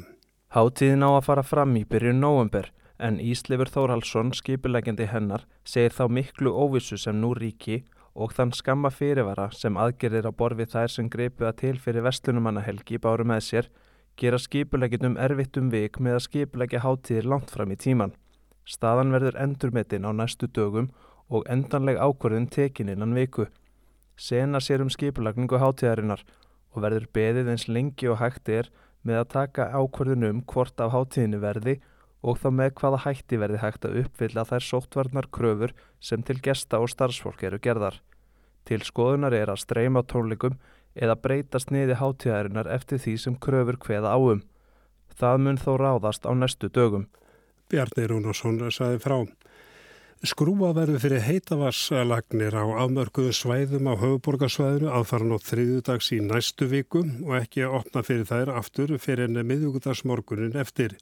Háttíðin 0.57 1.05
á 1.05 1.11
að 1.11 1.27
fara 1.27 1.45
fram 1.45 1.77
í 1.77 1.85
byrjun 1.85 2.25
november 2.25 2.71
en 2.97 3.21
Íslefur 3.21 3.69
Þórhalsson, 3.69 4.33
skipulegjandi 4.33 5.11
hennar, 5.13 5.45
segir 5.61 5.93
þá 5.93 6.07
miklu 6.09 6.55
óvissu 6.57 6.97
sem 6.97 7.21
nú 7.21 7.35
ríki 7.37 7.83
og 8.17 8.33
þann 8.33 8.57
skamma 8.57 8.89
fyrirvara 8.89 9.51
sem 9.53 9.77
aðgerðir 9.77 10.31
á 10.31 10.33
borfi 10.33 10.65
þær 10.73 10.89
sem 10.97 11.13
greipu 11.13 11.45
að 11.45 11.61
til 11.61 11.77
fyrir 11.77 12.09
vestlunumannahelgi 12.09 12.97
báru 12.97 13.29
með 13.29 13.45
sér 13.51 13.71
gera 14.19 14.39
erfitt 14.39 15.57
um 15.57 15.71
vik 15.71 16.01
með 16.01 16.19
að 16.19 16.25
skipulegja 16.27 16.83
hátíðir 16.83 17.29
langt 17.31 17.51
fram 17.51 17.71
í 17.73 17.77
tíman. 17.77 18.15
Staðan 18.67 19.13
verður 19.15 19.39
endurmetinn 19.41 20.05
á 20.05 20.13
næstu 20.13 20.49
dögum 20.51 20.91
og 21.29 21.47
endanleg 21.49 21.97
ákvörðun 21.97 22.51
tekin 22.51 22.89
innan 22.89 23.15
viku. 23.15 23.47
Sena 24.17 24.61
sér 24.61 24.83
um 24.83 24.91
skipulagningu 24.91 25.61
hátíðarinnar 25.61 26.25
og 26.75 26.83
verður 26.83 27.07
beðið 27.15 27.53
eins 27.53 27.69
lengi 27.69 28.09
og 28.11 28.19
hægt 28.19 28.49
er 28.49 28.69
með 29.07 29.23
að 29.23 29.31
taka 29.37 29.71
ákvörðun 29.73 30.29
um 30.29 30.43
hvort 30.43 30.81
af 30.81 30.93
hátíðinu 30.93 31.41
verði 31.41 31.79
og 32.21 32.41
þá 32.43 32.49
með 32.51 32.73
hvaða 32.81 33.03
hætti 33.05 33.39
verði 33.39 33.63
hægt 33.63 33.87
að 33.87 34.01
uppfylla 34.03 34.45
þær 34.49 34.65
sóttvarnar 34.67 35.29
kröfur 35.31 35.75
sem 36.01 36.25
til 36.27 36.41
gesta 36.43 36.81
og 36.83 36.91
starfsfólk 36.91 37.45
eru 37.47 37.61
gerðar. 37.63 38.01
Til 38.67 38.83
skoðunar 38.85 39.33
er 39.33 39.53
að 39.53 39.63
streyma 39.63 40.03
tónleikum 40.03 40.59
eða 40.95 41.19
breytast 41.21 41.73
niði 41.75 41.99
hátíðarinnar 42.01 42.71
eftir 42.73 43.03
því 43.03 43.17
sem 43.25 43.37
kröfur 43.37 43.79
hveða 43.85 44.15
áum. 44.15 44.43
Það 45.19 45.41
mun 45.45 45.61
þó 45.61 45.73
ráðast 45.83 46.29
á 46.29 46.33
næstu 46.33 46.71
dögum. 46.71 47.09
Bjarni 47.69 48.07
Rúnarsson 48.09 48.61
saði 48.73 49.01
frá. 49.03 49.19
Skrúa 50.27 50.73
verður 50.75 50.99
fyrir 50.99 51.21
heitavasslagnir 51.23 52.51
á 52.51 52.67
afmörkuðu 52.83 53.31
svæðum 53.39 53.87
á 53.87 53.95
höfuborgarsvæðinu 54.01 54.89
aðfara 54.91 55.29
nótt 55.31 55.45
þriðudags 55.47 56.09
í 56.17 56.19
næstu 56.27 56.67
viku 56.73 57.05
og 57.23 57.37
ekki 57.39 57.63
að 57.63 57.77
opna 57.79 58.03
fyrir 58.03 58.27
þær 58.27 58.51
aftur 58.59 58.91
fyrir 58.99 59.29
enn 59.29 59.39
miðugudagsmorgunin 59.47 60.59
eftir. 60.59 60.97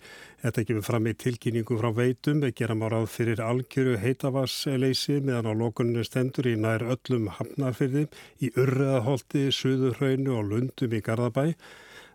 Þetta 0.44 0.66
kemur 0.68 0.84
fram 0.90 1.08
í 1.08 1.16
tilkynningu 1.16 1.78
frá 1.80 1.88
veitum, 1.96 2.44
við 2.44 2.58
gerum 2.60 2.84
á 2.84 2.92
ráð 2.92 3.08
fyrir 3.14 3.40
algjöru 3.40 3.96
heitavassleysi 4.04 5.22
meðan 5.24 5.48
á 5.48 5.52
lokuninu 5.64 6.04
stendur 6.04 6.52
í 6.52 6.58
nær 6.60 6.84
öllum 6.84 7.32
hafnarfyrði, 7.38 8.04
í 8.44 8.52
Urraholti, 8.52 9.48
Suðurhraunu 9.48 10.36
og 10.36 10.52
Lundum 10.52 10.92
í 10.92 11.00
Garðabæ 11.00 11.54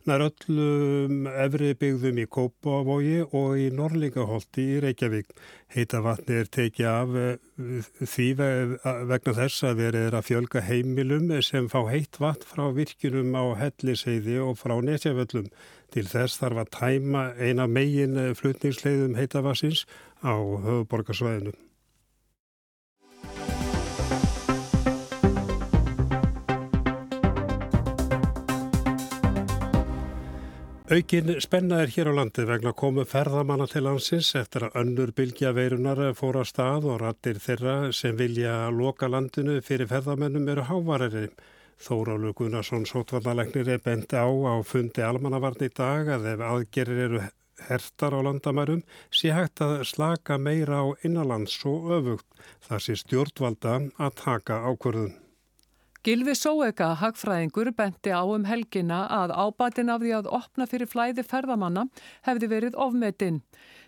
nær 0.10 0.24
öllum 0.25 1.27
efri 1.29 1.72
byggðum 1.77 2.20
í 2.24 2.25
Kópavogi 2.31 3.22
og 3.25 3.58
í 3.62 3.67
Norlingaholti 3.75 4.65
í 4.75 4.79
Reykjavík. 4.86 5.31
Heita 5.72 6.01
vatni 6.05 6.39
er 6.41 6.51
tekið 6.51 6.89
af 6.91 7.15
eh, 7.22 7.89
því 8.01 8.27
vegna 8.41 9.36
þess 9.39 9.67
að 9.70 9.84
þeir 9.84 10.00
eru 10.01 10.20
að 10.20 10.27
fjölga 10.29 10.65
heimilum 10.67 11.34
sem 11.46 11.70
fá 11.72 11.79
heitt 11.89 12.22
vatn 12.22 12.50
frá 12.50 12.67
virkunum 12.75 13.36
á 13.38 13.43
helliseiði 13.63 14.38
og 14.43 14.58
frá 14.62 14.77
nesjaföllum. 14.84 15.50
Til 15.91 16.05
þess 16.08 16.39
þarf 16.41 16.63
að 16.63 16.72
tæma 16.77 17.25
eina 17.38 17.67
megin 17.67 18.17
flutningsleiðum 18.39 19.20
heita 19.20 19.43
vassins 19.46 19.86
á 20.24 20.34
höfuborgarsvæðinu. 20.38 21.53
Aukin 30.91 31.38
spenna 31.39 31.77
er 31.79 31.91
hér 31.95 32.10
á 32.12 32.13
landi 32.17 32.43
vegna 32.43 32.74
komu 32.75 33.05
ferðamanna 33.07 33.63
til 33.71 33.86
landsins 33.86 34.33
eftir 34.36 34.65
að 34.67 34.74
önnur 34.81 35.13
bylgja 35.15 35.53
veirunar 35.55 36.01
fóra 36.19 36.41
stað 36.43 36.89
og 36.91 36.98
rattir 37.00 37.39
þeirra 37.39 37.75
sem 37.95 38.17
vilja 38.19 38.55
loka 38.75 39.07
landinu 39.07 39.55
fyrir 39.63 39.88
ferðamennum 39.88 40.50
eru 40.51 40.65
hávarari. 40.67 41.29
Þórálu 41.79 42.33
Gunnarsson 42.36 42.83
sótvarnalegnir 42.91 43.71
er 43.71 43.79
bent 43.86 44.12
á 44.12 44.27
á 44.27 44.60
fundi 44.67 45.07
almannavarn 45.07 45.63
í 45.63 45.71
dag 45.71 46.12
að 46.17 46.27
ef 46.33 46.43
aðgerir 46.50 47.01
eru 47.07 47.24
hertar 47.69 48.12
á 48.12 48.19
landamærum 48.27 48.83
sé 49.15 49.31
hægt 49.31 49.63
að 49.63 49.86
slaka 49.88 50.36
meira 50.36 50.83
á 50.83 50.91
innanlands 51.07 51.55
og 51.71 51.88
öfugt 52.01 52.27
þar 52.67 52.83
sé 52.83 53.00
stjórnvalda 53.00 53.79
að 53.95 54.17
taka 54.25 54.60
ákvörðun. 54.67 55.15
Gilvi 56.01 56.34
Sóeka, 56.34 56.96
hagfræðingur, 56.98 57.67
benti 57.77 58.10
á 58.10 58.25
um 58.25 58.48
helgina 58.50 59.03
að 59.05 59.36
ábatin 59.38 59.91
af 59.93 60.00
því 60.01 60.13
að 60.17 60.29
opna 60.34 60.65
fyrir 60.65 60.89
flæði 60.89 61.22
ferðamanna 61.22 61.84
hefði 62.25 62.50
verið 62.50 62.77
ofmetinn. 62.86 63.38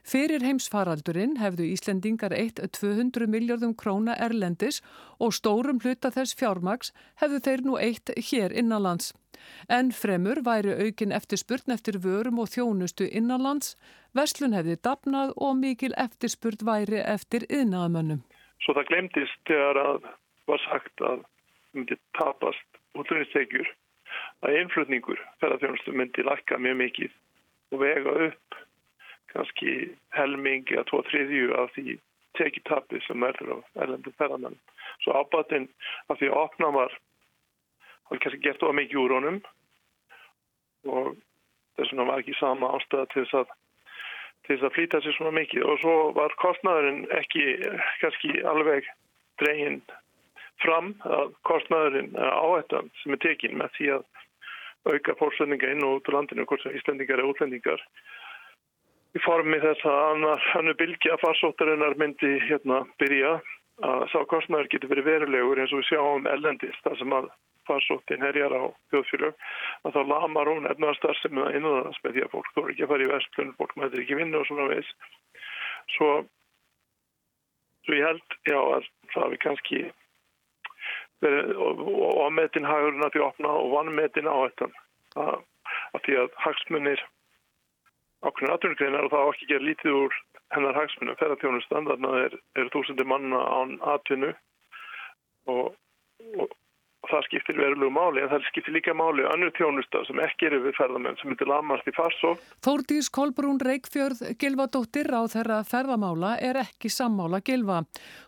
Fyrir 0.06 0.46
heimsfaraldurinn 0.46 1.40
hefðu 1.42 1.66
Íslendingar 1.74 2.36
1-200 2.38 3.26
miljardum 3.34 3.74
króna 3.74 4.14
erlendis 4.28 4.84
og 5.18 5.34
stórum 5.34 5.82
hluta 5.82 6.14
þess 6.14 6.38
fjármaks 6.38 6.94
hefðu 7.24 7.42
þeir 7.50 7.66
nú 7.66 7.82
eitt 7.82 8.14
hér 8.30 8.54
innanlands. 8.54 9.10
En 9.66 9.90
fremur 9.90 10.46
væri 10.46 10.78
aukin 10.86 11.18
eftir 11.18 11.42
spurn 11.42 11.74
eftir 11.74 11.98
vörum 11.98 12.46
og 12.46 12.54
þjónustu 12.54 13.10
innanlands, 13.10 13.74
verslun 14.14 14.54
hefði 14.54 14.78
dapnað 14.86 15.34
og 15.34 15.58
mikil 15.66 15.96
eftirspurt 15.98 16.62
væri 16.62 17.02
eftir 17.02 17.50
yðnaðamönnum. 17.50 18.22
Svo 18.62 18.78
það 18.78 18.90
glemtist 18.94 19.48
þegar 19.50 19.82
að 19.88 20.12
var 20.46 20.68
sagt 20.70 21.02
að 21.02 21.24
myndi 21.74 21.98
tapast 22.18 22.82
útlunnistegjur 22.98 23.70
að 24.46 24.58
einflutningur 24.60 25.22
ferðarþjónustu 25.42 25.96
myndi 25.98 26.26
lakka 26.26 26.60
mjög 26.62 26.80
mikið 26.82 27.16
og 27.74 27.82
vega 27.82 28.16
upp 28.28 28.60
kannski 29.34 29.74
helming 30.14 30.68
eða 30.70 30.86
tvo 30.90 31.02
þriðju 31.10 31.56
af 31.58 31.74
því 31.78 31.98
tekitapi 32.38 33.02
sem 33.06 33.22
verður 33.22 33.58
á 33.58 33.58
erlendu 33.86 34.14
ferðarmenn. 34.18 34.58
Svo 35.04 35.18
ábatinn 35.18 35.68
af 36.10 36.20
því 36.20 36.30
að 36.30 36.40
opna 36.44 36.70
var 36.78 36.96
hann 38.10 38.22
kannski 38.22 38.42
gert 38.46 38.64
of 38.66 38.76
mikið 38.78 39.02
úr 39.04 39.16
honum 39.18 39.42
og 40.94 41.14
þess 41.78 41.92
vegna 41.94 42.08
var 42.10 42.24
ekki 42.24 42.38
sama 42.38 42.72
ástæða 42.78 43.10
til 43.14 43.26
þess 43.26 43.40
að 43.42 43.60
til 44.44 44.56
þess 44.58 44.68
að 44.68 44.74
flýta 44.76 45.00
sér 45.02 45.16
svona 45.16 45.36
mikið 45.38 45.66
og 45.72 45.78
svo 45.82 45.96
var 46.18 46.34
kostnæðurinn 46.42 47.06
ekki 47.16 47.44
kannski 48.02 48.42
alveg 48.50 48.90
dreginn 49.42 49.80
fram 50.62 50.94
að 51.08 51.34
kostnæðurinn 51.50 52.14
áhættan 52.18 52.92
sem 53.02 53.16
er 53.16 53.24
tekin 53.24 53.58
með 53.60 53.74
því 53.78 53.90
að 53.98 54.04
auka 54.94 55.16
fórsendinga 55.20 55.72
inn 55.72 55.86
og 55.88 56.00
út 56.00 56.12
á 56.12 56.16
landinu, 56.18 56.46
hvort 56.46 56.64
sem 56.64 56.76
íslendingar 56.76 57.24
eða 57.24 57.32
útlendingar 57.32 57.82
í 59.14 59.22
formi 59.24 59.60
þess 59.62 59.86
að 59.88 60.26
hannu 60.52 60.74
bylgja 60.78 61.20
farsóttarinnar 61.22 61.96
myndi 62.02 62.36
hérna 62.48 62.84
byrja 63.02 63.38
að 63.86 64.06
sá 64.12 64.20
kostnæður 64.30 64.70
getur 64.74 64.92
verið 64.92 65.10
verulegur 65.10 65.62
eins 65.62 65.74
og 65.74 65.82
við 65.82 65.90
sjáum 65.92 66.30
ellendist 66.30 66.86
þar 66.86 67.00
sem 67.00 67.16
að 67.18 67.30
farsóttin 67.68 68.24
herjar 68.26 68.54
á 68.54 68.64
þjóðfjörug 68.92 69.36
að 69.88 69.96
þá 69.96 70.02
lamar 70.12 70.52
hún 70.52 70.70
efnaðarstar 70.70 71.20
sem 71.22 71.40
er 71.42 71.58
innanast 71.58 72.04
með 72.04 72.18
því 72.18 72.26
að 72.26 72.34
fólk 72.34 72.50
þóri 72.56 72.74
ekki 72.74 72.86
að 72.86 72.94
fara 72.94 73.06
í 73.06 73.12
vestlun, 73.14 73.54
fólk 73.60 73.76
mætir 73.80 74.04
ekki 74.04 74.20
vinna 74.20 74.42
og 74.42 74.50
svona 74.50 74.70
veis 74.74 74.90
svo, 75.96 76.10
svo 77.86 77.98
ég 77.98 78.10
held 78.10 78.38
já 78.50 78.60
að 78.60 78.90
það 79.14 79.30
við 79.34 79.44
kannski 79.46 79.84
og 81.24 82.30
metin 82.36 82.68
hagurinn 82.68 83.06
að 83.06 83.16
því 83.16 83.26
opna 83.28 83.52
og 83.60 83.72
vannmetin 83.74 84.30
á 84.30 84.36
þetta 84.44 84.70
að, 85.24 85.44
því 86.06 86.18
að 86.24 86.40
hagsmunir 86.46 87.04
ákveðin 88.24 88.56
atvinnugreinar 88.56 89.08
og 89.08 89.14
það 89.14 89.24
á 89.24 89.32
ekki 89.34 89.50
gera 89.52 89.68
lítið 89.68 90.00
úr 90.00 90.18
hennar 90.54 90.78
hagsmunum. 90.78 91.20
Ferðartjónustan 91.20 91.88
þannig 91.90 92.10
að 92.10 92.18
það 92.18 92.26
er, 92.28 92.36
er 92.62 92.74
þúsundir 92.76 93.10
manna 93.10 93.40
án 93.60 93.78
atvinnu 93.94 94.34
og 95.52 95.74
og 96.40 96.52
það 97.10 97.26
skiptir 97.28 97.58
verulegu 97.60 97.92
máli 97.94 98.24
en 98.24 98.30
það 98.32 98.46
skiptir 98.50 98.76
líka 98.76 98.94
máli 98.96 99.26
annur 99.28 99.52
tjónusta 99.58 100.04
sem 100.08 100.20
ekki 100.24 100.48
eru 100.50 100.62
við 100.64 100.78
ferðamenn 100.78 101.18
sem 101.20 101.32
myndir 101.32 101.50
lamast 101.52 101.88
í 101.90 101.94
farsó. 101.96 102.34
Þórdís 102.66 103.10
Kolbrún 103.14 103.60
Reykjörð 103.64 104.24
Gilvadóttir 104.40 105.12
á 105.12 105.22
þeirra 105.32 105.62
ferðamála 105.68 106.36
er 106.40 106.62
ekki 106.64 106.92
sammála 106.94 107.42
Gilva. 107.46 107.84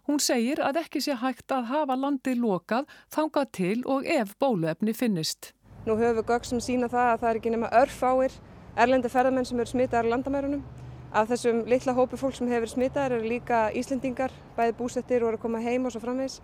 Hún 0.09 0.19
segir 0.23 0.63
að 0.63 0.81
ekki 0.83 1.03
sé 1.03 1.15
hægt 1.21 1.51
að 1.55 1.69
hafa 1.71 1.99
landi 1.99 2.35
lokað 2.39 2.89
þangað 3.15 3.53
til 3.59 3.77
og 3.85 4.07
ef 4.07 4.35
bóluefni 4.39 4.95
finnist. 4.97 5.53
Nú 5.85 5.95
höfum 5.99 6.19
við 6.19 6.27
gögg 6.31 6.49
sem 6.49 6.61
sína 6.63 6.89
það 6.89 7.11
að 7.13 7.19
það 7.21 7.29
er 7.29 7.39
ekki 7.39 7.55
nema 7.55 7.73
örfáir 7.83 8.39
erlendi 8.75 9.11
ferðamenn 9.11 9.47
sem 9.47 9.59
eru 9.59 9.71
smitaðar 9.71 10.11
landamærunum. 10.11 10.63
Af 11.15 11.29
þessum 11.31 11.61
litla 11.69 11.93
hópi 11.95 12.17
fólk 12.19 12.35
sem 12.35 12.49
hefur 12.51 12.67
smitaðar 12.67 13.19
eru 13.19 13.29
líka 13.29 13.69
Íslendingar, 13.71 14.33
bæði 14.57 14.73
búsettir 14.75 15.23
og 15.23 15.29
eru 15.29 15.39
að 15.39 15.45
koma 15.45 15.61
heim 15.63 15.85
og 15.87 15.93
svo 15.93 16.01
framvegs. 16.03 16.41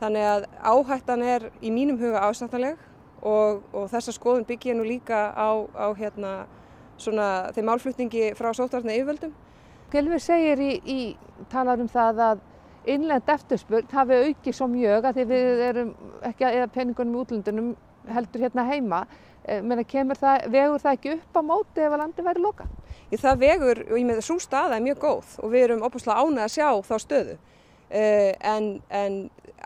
Þannig 0.00 0.24
að 0.24 0.46
áhættan 0.64 1.22
er 1.22 1.50
í 1.60 1.70
mínum 1.74 1.98
huga 2.00 2.22
ásættaleg 2.24 2.78
og, 3.20 3.60
og 3.76 3.88
þessa 3.92 4.14
skoðun 4.16 4.46
byggja 4.48 4.76
nú 4.76 4.86
líka 4.86 5.28
á, 5.36 5.50
á 5.76 5.92
hérna, 5.98 6.30
svona, 6.96 7.50
þeim 7.52 7.72
álflutningi 7.74 8.30
frá 8.38 8.48
sótvarna 8.56 8.96
yfirvöldum. 8.96 9.34
Gilfur 9.92 10.22
segir 10.22 10.62
í, 10.62 10.70
í 10.80 11.00
talar 11.52 11.82
um 11.82 11.90
það 11.90 12.22
að 12.30 12.46
innlend 12.88 13.28
eftirspurn 13.28 13.92
hafi 13.92 14.20
aukið 14.24 14.56
svo 14.56 14.70
mjög 14.70 15.10
að 15.10 15.18
því 15.18 15.26
við 15.34 15.64
erum 15.66 15.90
ekki 16.30 16.46
að 16.48 16.56
eða 16.60 16.70
peningunum 16.76 17.16
í 17.18 17.20
útlöndunum 17.24 17.70
heldur 18.08 18.46
hérna 18.46 18.64
heima. 18.70 19.02
Eh, 19.44 19.60
Menna, 19.60 19.84
það, 19.84 20.48
vegur 20.52 20.80
það 20.80 20.96
ekki 20.96 21.14
upp 21.18 21.36
á 21.36 21.42
móti 21.44 21.84
ef 21.84 21.92
að 21.92 22.02
landi 22.04 22.24
væri 22.24 22.44
loka? 22.44 22.68
Í 23.10 23.18
það 23.20 23.40
vegur, 23.44 23.84
og 23.90 23.96
ég 23.98 24.06
með 24.06 24.20
það 24.20 24.26
svo 24.30 24.40
staða 24.40 24.76
er 24.78 24.84
mjög 24.84 25.00
góð 25.04 25.38
og 25.42 25.52
við 25.52 25.64
erum 25.66 25.86
opuslega 25.88 26.24
ánað 26.24 26.46
að 26.46 26.54
sjá 26.56 26.68
þá 26.88 26.96
stöðu. 27.04 27.38
Uh, 27.90 28.32
en, 28.46 28.66
en 28.94 29.14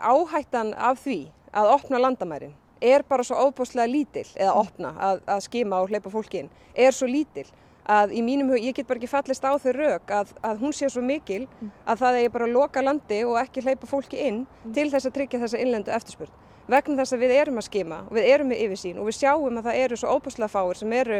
áhættan 0.01 0.73
af 0.73 1.03
því 1.03 1.27
að 1.53 1.73
opna 1.75 1.99
landamærin 2.01 2.55
er 2.81 3.03
bara 3.07 3.23
svo 3.23 3.37
óbúslega 3.37 3.87
lítill, 3.87 4.27
eða 4.35 4.55
opna, 4.59 4.95
að, 4.99 5.21
að 5.29 5.43
skima 5.45 5.81
og 5.81 5.91
hleypa 5.93 6.11
fólki 6.13 6.41
inn, 6.41 6.49
er 6.73 6.93
svo 6.93 7.07
lítill 7.07 7.47
að 7.85 8.15
í 8.17 8.23
mínum 8.25 8.49
hug, 8.49 8.61
ég 8.61 8.75
get 8.75 8.87
bara 8.89 8.99
ekki 8.99 9.11
fallist 9.11 9.45
á 9.45 9.53
þau 9.61 9.71
rauk 9.75 10.11
að, 10.11 10.33
að 10.41 10.63
hún 10.63 10.73
sé 10.73 10.89
svo 10.89 11.03
mikil 11.05 11.45
að 11.85 12.01
það 12.01 12.19
er 12.21 12.33
bara 12.33 12.47
að 12.47 12.55
loka 12.57 12.81
landi 12.81 13.21
og 13.27 13.37
ekki 13.41 13.63
hleypa 13.65 13.89
fólki 13.89 14.21
inn 14.25 14.41
til 14.73 14.89
þess 14.89 15.09
að 15.09 15.15
tryggja 15.19 15.41
þessa 15.43 15.61
innlendu 15.61 15.93
eftirspurn. 15.93 16.33
Vegna 16.65 17.03
þess 17.03 17.13
að 17.13 17.21
við 17.21 17.33
erum 17.37 17.61
að 17.61 17.67
skima 17.67 17.99
og 18.07 18.15
við 18.17 18.29
erum 18.33 18.49
með 18.49 18.63
yfirsýn 18.65 18.97
og 18.97 19.09
við 19.09 19.19
sjáum 19.19 19.59
að 19.59 19.67
það 19.69 19.81
eru 19.83 19.99
svo 20.01 20.15
óbúslega 20.17 20.49
fáir 20.49 20.79
sem 20.79 20.95
eru 20.97 21.19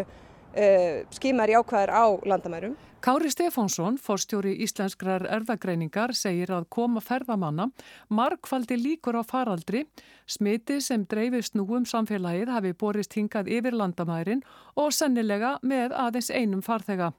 skimar 1.15 1.51
í 1.51 1.57
ákvæðir 1.59 1.91
á 1.91 2.05
landamærum. 2.23 2.75
Kári 3.05 3.29
Stefánsson, 3.29 3.99
fórstjóri 4.01 4.55
Íslenskrar 4.65 5.27
erðagreiningar, 5.29 6.15
segir 6.17 6.49
að 6.49 6.63
koma 6.73 7.03
ferðamanna 7.05 7.67
markvaldi 8.09 8.79
líkur 8.79 9.19
á 9.19 9.23
faraldri, 9.27 9.83
smiti 10.25 10.79
sem 10.81 11.03
dreifist 11.05 11.53
nú 11.53 11.67
um 11.77 11.85
samfélagið 11.85 12.49
hafi 12.49 12.71
borist 12.73 13.13
hingað 13.13 13.51
yfir 13.53 13.77
landamærin 13.77 14.41
og 14.73 14.89
sennilega 14.89 15.59
með 15.61 15.93
aðeins 15.93 16.31
einum 16.33 16.65
farþega. 16.65 17.11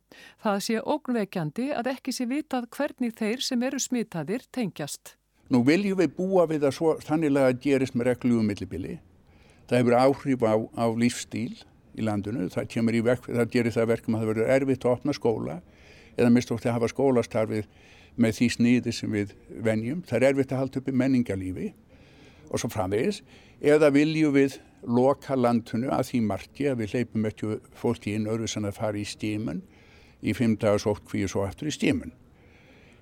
Það 0.43 0.59
sé 0.67 0.83
ógnveikjandi 0.83 1.69
að 1.79 1.93
ekki 1.93 2.17
sé 2.19 2.27
vitað 2.27 2.67
hvernig 2.75 3.15
þeir 3.15 3.47
sem 3.47 3.63
eru 3.63 3.79
smitaðir 3.79 4.43
tengjast. 4.51 5.15
Nú 5.55 5.63
viljum 5.63 6.03
við 6.03 6.19
búa 6.19 6.49
við 6.51 6.67
að 6.67 6.77
svo 6.81 6.97
þannilega 6.99 7.55
gerist 7.63 7.95
með 7.95 8.11
reglugum 8.11 8.51
millibili. 8.51 8.99
Það 9.71 9.79
hefur 9.85 9.99
áhrif 10.03 10.43
á, 10.43 10.55
á 10.83 10.87
lífstíl 10.99 11.55
í 11.97 12.05
landinu. 12.05 12.47
Það, 12.53 12.79
verk, 13.05 13.27
það 13.27 13.51
gerir 13.53 13.75
það 13.75 13.91
verkum 13.93 14.17
að 14.17 14.23
það 14.23 14.31
verður 14.33 14.53
erfitt 14.57 14.87
að 14.87 14.95
opna 14.95 15.17
skóla 15.17 15.59
eða 16.17 16.33
mistótt 16.33 16.67
að 16.67 16.77
hafa 16.77 16.91
skólastarfið 16.93 17.67
með 18.17 18.39
því 18.39 18.49
sníði 18.55 18.95
sem 18.97 19.13
við 19.13 19.35
venjum. 19.65 20.05
Það 20.07 20.19
er 20.19 20.29
erfitt 20.31 20.55
að 20.55 20.63
halda 20.63 20.81
upp 20.81 20.89
í 20.89 20.97
menningarlífi 21.03 21.73
og 22.51 22.63
svo 22.63 22.71
framvegis. 22.73 23.23
Eða 23.61 23.91
viljum 23.93 24.35
við 24.37 24.59
loka 24.87 25.37
landinu 25.37 25.91
að 25.93 26.11
því 26.11 26.23
margi 26.29 26.69
að 26.71 26.83
við 26.83 26.95
leipum 26.95 27.29
ekki 27.29 27.59
fólki 27.77 28.15
inn 28.17 28.29
öðru 28.31 28.49
sem 28.51 28.65
að 28.69 28.79
fara 28.79 29.01
í 29.01 29.05
stímun 29.09 29.63
í 30.23 30.35
fimm 30.37 30.57
dagar 30.61 30.81
sótt 30.83 31.05
kvíu 31.09 31.29
svo 31.29 31.45
aftur 31.47 31.71
í 31.71 31.75
stímun. 31.75 32.13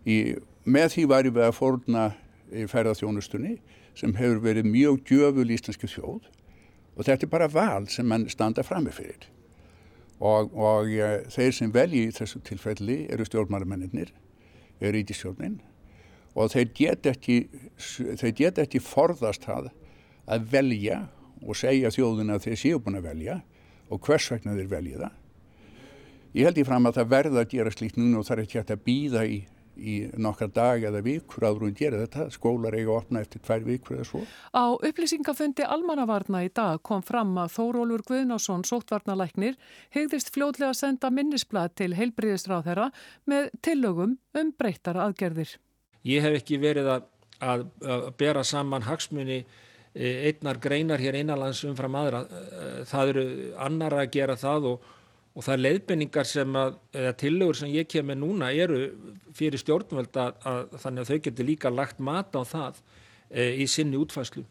Í, 0.04 0.36
með 0.64 0.94
því 0.94 1.06
varum 1.10 1.36
við 1.36 1.46
að 1.46 1.56
forna 1.58 2.04
ferðarþjónustunni 2.50 3.58
sem 3.98 4.14
hefur 4.18 4.42
verið 4.44 4.68
mjög 4.68 5.02
djöful 5.08 5.46
íslenski 5.54 5.90
þjóð 5.90 6.30
og 6.94 7.06
þetta 7.06 7.26
er 7.26 7.32
bara 7.32 7.50
val 7.50 7.88
sem 7.90 8.06
mann 8.08 8.28
standa 8.30 8.64
framifyrir 8.66 9.28
og, 10.20 10.52
og 10.54 10.90
uh, 10.94 11.16
þeir 11.32 11.54
sem 11.56 11.72
velji 11.74 12.06
í 12.08 12.12
þessu 12.14 12.40
tilfelli 12.46 13.04
eru 13.12 13.26
stjórnmálumennir, 13.26 14.12
eru 14.80 15.00
ítistjórnin 15.02 15.58
og 16.34 16.52
þeir 16.54 16.70
get 16.74 17.08
ekki, 17.10 17.40
þeir 17.78 18.36
get 18.38 18.62
ekki 18.62 18.82
forðast 18.82 19.46
það 19.46 19.70
að 20.30 20.46
velja 20.54 21.04
og 21.44 21.58
segja 21.58 21.92
þjóðuna 21.92 22.38
að 22.38 22.48
þeir 22.48 22.60
séu 22.62 22.80
búin 22.82 22.98
að 22.98 23.10
velja 23.10 23.40
og 23.92 24.00
hvers 24.06 24.30
vegna 24.32 24.56
þeir 24.56 24.70
velja 24.70 25.02
það. 25.02 25.20
Ég 26.34 26.48
held 26.48 26.58
í 26.58 26.64
fram 26.66 26.88
að 26.88 26.96
það 26.98 27.10
verða 27.12 27.42
að 27.44 27.52
gera 27.52 27.72
slíkt 27.74 27.98
núna 28.00 28.18
og 28.18 28.26
það 28.26 28.36
er 28.36 28.42
ekki 28.44 28.58
hægt 28.58 28.72
að 28.74 28.86
býða 28.88 29.26
í 29.30 29.36
í 29.76 29.94
nokkar 30.20 30.50
dag 30.54 30.84
eða 30.86 31.02
vikur 31.04 31.46
áður 31.46 31.66
hún 31.66 31.76
gera 31.78 32.00
þetta, 32.04 32.28
skólar 32.34 32.76
eiga 32.76 32.92
að 32.92 32.98
opna 33.00 33.22
eftir 33.24 33.42
tvær 33.44 33.64
vikur 33.66 33.98
eða 33.98 34.06
svo. 34.08 34.22
Á 34.54 34.64
upplýsingafundi 34.74 35.66
almannavarna 35.66 36.44
í 36.46 36.50
dag 36.54 36.82
kom 36.86 37.02
fram 37.06 37.34
að 37.42 37.52
Þórólur 37.56 38.04
Guðnásson, 38.08 38.64
sóttvarnalæknir, 38.68 39.58
hegðist 39.94 40.32
fljóðlega 40.34 40.72
að 40.72 40.80
senda 40.80 41.10
minnisblad 41.14 41.76
til 41.78 41.92
heilbriðistráð 41.98 42.70
þeirra 42.70 42.88
með 43.30 43.50
tillögum 43.64 44.16
um 44.34 44.54
breyttar 44.58 45.00
aðgerðir. 45.00 45.58
Ég 46.04 46.24
hef 46.24 46.40
ekki 46.40 46.60
verið 46.62 46.90
að, 46.96 47.06
að, 47.40 47.68
að 47.82 48.10
bera 48.20 48.44
saman 48.44 48.84
hagsmunni 48.84 49.40
e, 49.42 50.10
einnar 50.28 50.60
greinar 50.62 51.02
hér 51.02 51.16
einanlands 51.20 51.64
umfram 51.66 51.96
aðra. 51.98 52.26
E, 52.28 52.74
það 52.90 53.14
eru 53.14 53.24
annar 53.64 53.96
að 54.02 54.12
gera 54.18 54.36
það 54.38 54.74
og 54.74 54.92
og 55.34 55.42
það 55.42 55.54
er 55.54 55.62
leiðbenningar 55.64 56.28
sem 56.30 56.58
að, 56.58 56.76
eða 56.94 57.14
tillögur 57.18 57.58
sem 57.58 57.72
ég 57.74 57.88
kem 57.90 58.06
með 58.06 58.20
núna 58.22 58.50
eru 58.54 58.80
fyrir 59.34 59.58
stjórnvöld 59.58 60.18
að, 60.20 60.36
að 60.46 60.76
þannig 60.84 61.02
að 61.02 61.10
þau 61.10 61.24
getur 61.26 61.48
líka 61.48 61.72
lagt 61.74 62.02
mat 62.02 62.38
á 62.38 62.42
það 62.46 62.78
e, 63.30 63.48
í 63.64 63.66
sinni 63.70 63.98
útfæslu. 63.98 64.44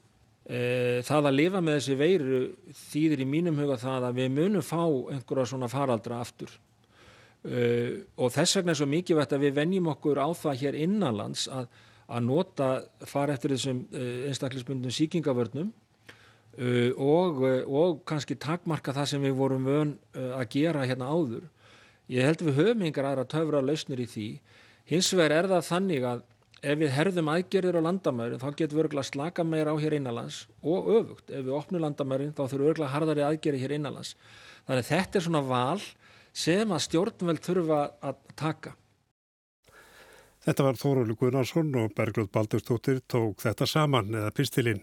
E, 0.44 0.60
það 1.08 1.30
að 1.30 1.38
lifa 1.38 1.62
með 1.64 1.80
þessi 1.80 1.98
veiru 2.02 2.42
þýðir 2.90 3.24
í 3.24 3.30
mínum 3.32 3.64
huga 3.64 3.80
það 3.80 4.10
að 4.10 4.20
við 4.20 4.36
munum 4.36 4.66
fá 4.66 4.82
einhverja 4.84 5.54
svona 5.54 5.72
faraldra 5.72 6.20
aftur 6.20 6.52
e, 7.48 8.04
og 8.20 8.34
þess 8.36 8.60
vegna 8.60 8.74
er 8.74 8.80
svo 8.82 8.90
mikið 8.92 9.20
vett 9.22 9.36
að 9.36 9.46
við 9.46 9.56
venjum 9.62 9.88
okkur 9.94 10.20
á 10.20 10.28
það 10.36 10.60
hér 10.66 10.80
innanlands 10.84 11.46
að, 11.48 11.70
að 12.12 12.28
nota 12.28 12.70
fara 13.08 13.38
eftir 13.38 13.56
þessum 13.56 13.86
e, 13.96 14.10
einstaklisbundum 14.34 14.92
síkingavörnum 14.92 15.72
og, 16.54 17.40
uh, 17.44 17.62
og 17.66 18.04
kannski 18.10 18.38
takmarka 18.38 18.94
það 18.94 19.10
sem 19.14 19.24
við 19.26 19.38
vorum 19.40 19.66
vön 19.70 19.96
uh, 20.14 20.36
að 20.40 20.50
gera 20.58 20.86
hérna 20.86 21.10
áður. 21.10 21.48
Ég 22.12 22.28
held 22.28 22.44
við 22.44 22.60
höfum 22.60 22.86
yngar 22.86 23.10
aðra 23.10 23.26
töfra 23.32 23.64
lausnir 23.64 24.04
í 24.04 24.10
því. 24.10 24.28
Hins 24.92 25.10
vegar 25.16 25.38
er 25.38 25.50
það 25.50 25.68
þannig 25.70 26.06
að 26.08 26.24
ef 26.64 26.80
við 26.80 26.94
herðum 26.96 27.32
aðgerðir 27.32 27.80
á 27.80 27.86
landamærin 27.88 28.40
þá 28.40 28.48
getum 28.52 28.78
við 28.78 28.84
örgulega 28.86 29.10
slaka 29.10 29.44
meira 29.48 29.74
á 29.74 29.78
hér 29.80 29.98
innanlands 29.98 30.44
og 30.62 30.92
öfugt. 31.00 31.32
Ef 31.32 31.44
við 31.44 31.58
opnum 31.58 31.84
landamærin 31.84 32.36
þá 32.36 32.44
þurfum 32.46 32.64
við 32.64 32.72
örgulega 32.74 32.94
harðari 32.94 33.26
aðgerði 33.28 33.64
hér 33.64 33.76
innanlands. 33.80 34.14
Þannig 34.68 34.88
þetta 34.92 35.20
er 35.20 35.26
svona 35.28 35.44
val 35.48 35.84
sem 36.34 36.72
að 36.72 36.86
stjórnveld 36.88 37.44
þurfa 37.44 37.82
að 38.04 38.22
taka. 38.40 38.76
Þetta 40.44 40.66
var 40.68 40.80
Þóróli 40.80 41.16
Gunnarsson 41.16 41.70
og 41.80 41.94
Bergljóð 41.96 42.32
Baldurstóttir 42.36 43.00
tók 43.08 43.44
þetta 43.46 43.68
saman 43.70 44.12
eða 44.12 44.32
pistilinn. 44.36 44.82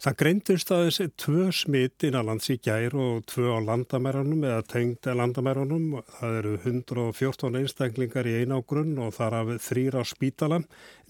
Það 0.00 0.14
greindist 0.16 0.70
aðeins 0.72 0.98
tvö 1.20 1.42
smitt 1.52 2.04
innanlands 2.08 2.46
í 2.48 2.54
gær 2.64 2.94
og 2.96 3.26
tvö 3.28 3.50
á 3.52 3.60
landamærunum 3.60 4.46
eða 4.48 4.62
tengd 4.64 5.04
landamærunum. 5.12 5.98
Það 6.14 6.36
eru 6.38 6.52
114 6.62 7.58
einstaklingar 7.60 8.24
í 8.24 8.38
einágrunn 8.38 8.96
og 8.96 9.12
þar 9.18 9.36
af 9.42 9.50
þrýra 9.66 10.00
á 10.00 10.04
spítala. 10.08 10.62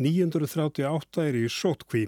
938 0.02 1.22
er 1.22 1.38
í 1.38 1.44
sótkví. 1.46 2.02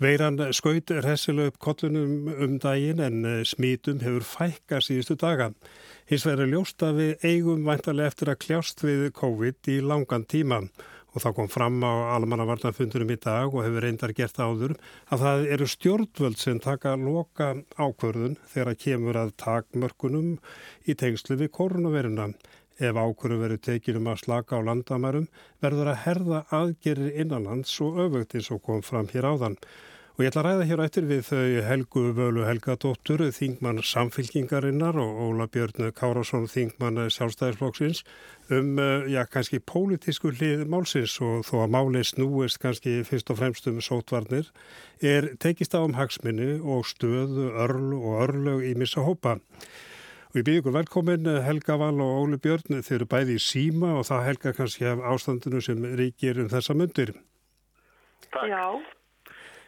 Veiran 0.00 0.40
skaut 0.56 0.94
resilu 1.04 1.50
upp 1.50 1.60
kollunum 1.60 2.32
um 2.32 2.56
daginn 2.56 3.04
en 3.04 3.44
smitum 3.44 4.00
hefur 4.00 4.24
fækka 4.24 4.80
síðustu 4.80 5.20
daga. 5.20 5.52
Hins 6.08 6.24
er 6.24 6.40
ljóst 6.48 6.80
að 6.88 7.02
við 7.02 7.28
eigum 7.34 7.68
vantarlega 7.68 8.14
eftir 8.14 8.32
að 8.32 8.40
kljást 8.48 8.80
við 8.80 9.10
COVID 9.20 9.74
í 9.76 9.82
langan 9.84 10.24
tíman 10.24 10.72
og 11.14 11.22
þá 11.22 11.28
kom 11.36 11.48
fram 11.50 11.78
á 11.86 12.16
almannavarnafundunum 12.16 13.12
í 13.14 13.18
dag 13.22 13.54
og 13.54 13.62
hefur 13.62 13.86
reyndar 13.86 14.12
gert 14.18 14.40
áður 14.42 14.74
að 15.14 15.22
það 15.22 15.46
eru 15.56 15.68
stjórnvöld 15.70 16.40
sem 16.42 16.58
taka 16.62 16.96
loka 16.98 17.52
ákvörðun 17.78 18.36
þegar 18.50 18.80
kemur 18.84 19.20
að 19.22 19.32
takmörkunum 19.44 20.34
í 20.90 20.98
tengslu 20.98 21.38
við 21.38 21.52
koronaviruna. 21.54 22.32
Ef 22.82 22.98
ákvörðun 22.98 23.44
verður 23.44 23.62
tekinum 23.68 24.10
að 24.10 24.22
slaka 24.24 24.58
á 24.58 24.66
landamærum 24.66 25.28
verður 25.62 25.92
að 25.92 26.00
herða 26.08 26.44
aðgerir 26.58 27.20
innanlands 27.22 27.76
og 27.84 28.00
öfugt 28.08 28.34
eins 28.34 28.50
og 28.50 28.64
kom 28.66 28.82
fram 28.82 29.06
hér 29.14 29.30
áðan. 29.30 29.60
Og 30.14 30.22
ég 30.22 30.28
ætla 30.30 30.44
að 30.44 30.46
ræða 30.46 30.66
hér 30.68 30.80
eftir 30.84 31.06
við 31.10 31.22
þau 31.26 31.62
Helgu 31.66 32.02
Völu 32.14 32.44
Helgadóttur, 32.46 33.24
Þingmann 33.34 33.80
Samfylkingarinnar 33.82 34.94
og 35.02 35.16
Óla 35.24 35.48
Björn 35.50 35.90
Kárásson, 35.90 36.46
Þingmann 36.46 37.00
Sjálfstæðisflokksins 37.10 38.04
um, 38.54 38.78
eh, 38.78 39.08
já, 39.10 39.24
kannski 39.26 39.58
pólitísku 39.58 40.30
hlið 40.36 40.62
málsins 40.70 41.16
og 41.18 41.42
þó 41.50 41.64
að 41.64 41.74
máli 41.74 42.04
snúist 42.06 42.62
kannski 42.62 43.00
fyrst 43.02 43.34
og 43.34 43.42
fremst 43.42 43.66
um 43.66 43.82
sótvarnir, 43.82 44.54
er 45.02 45.32
tekist 45.42 45.74
á 45.74 45.82
um 45.82 45.98
hagsminni 45.98 46.60
og 46.62 46.86
stöðu, 46.86 47.50
örl 47.66 47.90
og 47.98 48.24
örlög 48.28 48.70
í 48.70 48.74
missa 48.78 49.02
hópa. 49.02 49.40
Og 50.30 50.38
ég 50.38 50.46
byrju 50.46 50.62
ykkur 50.62 50.78
velkomin 50.78 51.30
Helga 51.42 51.82
Val 51.82 51.98
og 51.98 52.20
Óli 52.22 52.38
Björn, 52.38 52.84
þeir 52.86 53.00
eru 53.02 53.10
bæði 53.10 53.40
í 53.42 53.46
síma 53.50 53.96
og 53.98 54.06
það 54.06 54.28
helga 54.30 54.58
kannski 54.62 54.92
af 54.94 55.02
ástandinu 55.10 55.58
sem 55.58 55.88
ríkir 55.98 56.38
um 56.38 56.54
þessa 56.54 56.78
myndir. 56.78 57.16
Takk. 58.30 58.46
Já. 58.46 58.68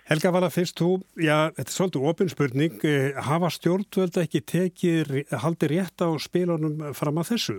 Helga 0.06 0.30
Vala, 0.30 0.46
fyrst 0.54 0.78
þú, 0.78 1.00
já, 1.18 1.50
þetta 1.56 1.66
er 1.66 1.74
svolítið 1.74 2.04
ofinspurning, 2.06 2.74
eh, 2.86 3.16
hafa 3.26 3.48
stjórnvöld 3.50 4.18
ekki 4.22 4.40
tekið, 4.46 5.08
haldi 5.42 5.70
rétt 5.72 5.98
á 5.98 6.14
spilunum 6.22 6.92
fram 6.94 7.18
að 7.18 7.32
þessu? 7.32 7.56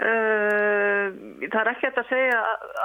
Uh, 0.00 1.10
það 1.50 1.58
er 1.60 1.70
ekki 1.74 1.88
að 1.90 2.06
segja 2.08 2.36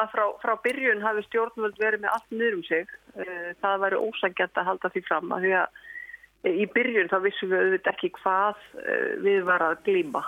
að 0.01 0.09
frá, 0.11 0.23
frá 0.41 0.53
byrjun 0.65 1.03
hafi 1.05 1.21
stjórnvöld 1.27 1.77
verið 1.79 2.01
með 2.03 2.15
allt 2.15 2.33
niður 2.33 2.57
um 2.57 2.63
sig. 2.65 2.89
Uh, 3.13 3.53
það 3.61 3.83
væri 3.85 4.01
ósangjant 4.01 4.59
að 4.59 4.67
halda 4.71 4.91
því 4.91 5.03
fram 5.05 5.35
að 5.37 5.45
því 5.45 5.53
að 5.61 6.57
í 6.65 6.65
byrjun 6.73 7.11
þá 7.13 7.15
vissum 7.23 7.53
við 7.53 7.61
auðvitað 7.61 7.93
ekki 7.93 8.11
hvað 8.17 8.65
uh, 8.81 9.13
við 9.29 9.45
var 9.47 9.63
að 9.69 9.77
glýma. 9.85 10.25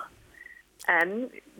En 0.86 1.14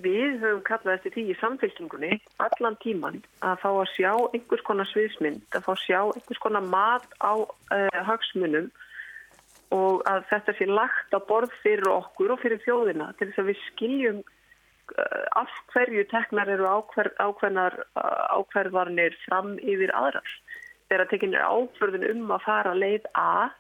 við 0.04 0.38
höfum 0.42 0.62
kallað 0.68 1.00
eftir 1.00 1.14
því 1.16 1.24
í 1.32 1.38
samfélkingunni 1.42 2.20
allan 2.44 2.78
tíman 2.84 3.18
að 3.42 3.62
fá 3.64 3.70
að 3.72 3.90
sjá 3.96 4.12
einhvers 4.14 4.64
konar 4.68 4.90
sviðsmynd, 4.92 5.42
að 5.58 5.66
fá 5.66 5.72
að 5.74 5.84
sjá 5.84 6.00
einhvers 6.04 6.44
konar 6.44 6.68
mat 6.70 7.08
á 7.20 7.34
uh, 7.34 8.02
hagsmunum 8.08 8.70
og 9.76 10.06
að 10.08 10.24
þetta 10.30 10.56
sé 10.56 10.68
lagt 10.70 11.18
á 11.18 11.20
borð 11.20 11.56
fyrir 11.64 11.90
okkur 11.92 12.36
og 12.36 12.42
fyrir 12.44 12.62
þjóðina 12.64 13.10
til 13.18 13.28
þess 13.30 13.42
að 13.42 13.50
við 13.50 13.64
skiljum 13.66 14.22
uh, 14.22 15.24
af 15.42 15.58
hverju 15.74 16.06
teknar 16.14 16.54
eru 16.54 16.70
ákver, 16.70 17.12
ákveðnar 17.20 17.82
uh, 17.98 18.38
ákverðvarnir 18.38 19.18
fram 19.26 19.58
yfir 19.60 19.92
aðrar. 19.98 20.38
Þegar 20.88 21.12
tekinir 21.12 21.44
ákverðin 21.44 22.08
um 22.14 22.32
að 22.38 22.46
fara 22.46 22.78
leið 22.78 23.10
að 23.18 23.58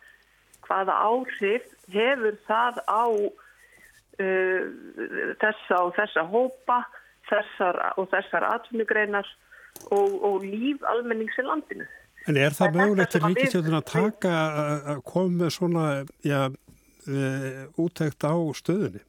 hvaða 0.67 0.95
áhrif 1.09 1.67
hefur 1.91 2.39
það 2.47 2.79
á 2.87 3.03
uh, 4.21 4.61
þessa 5.41 5.81
og 5.83 5.93
þessa 5.97 6.25
hópa 6.31 6.81
þessar 7.27 7.79
og 7.99 8.09
þessar 8.11 8.45
atvinnugreinar 8.53 9.27
og, 9.91 10.13
og 10.23 10.45
líf 10.45 10.83
almennings 10.87 11.37
í 11.39 11.45
landinu. 11.45 11.87
En 12.27 12.39
er 12.39 12.55
það 12.55 12.79
mögulegt 12.81 13.13
til 13.15 13.23
ríkistjóðin 13.23 13.77
að 13.77 13.85
taka 13.91 14.31
að 14.93 15.03
koma 15.07 15.43
með 15.43 15.53
svona 15.55 15.85
ja, 16.27 16.47
uh, 17.07 17.61
útækt 17.79 18.27
á 18.27 18.35
stöðunni? 18.57 19.03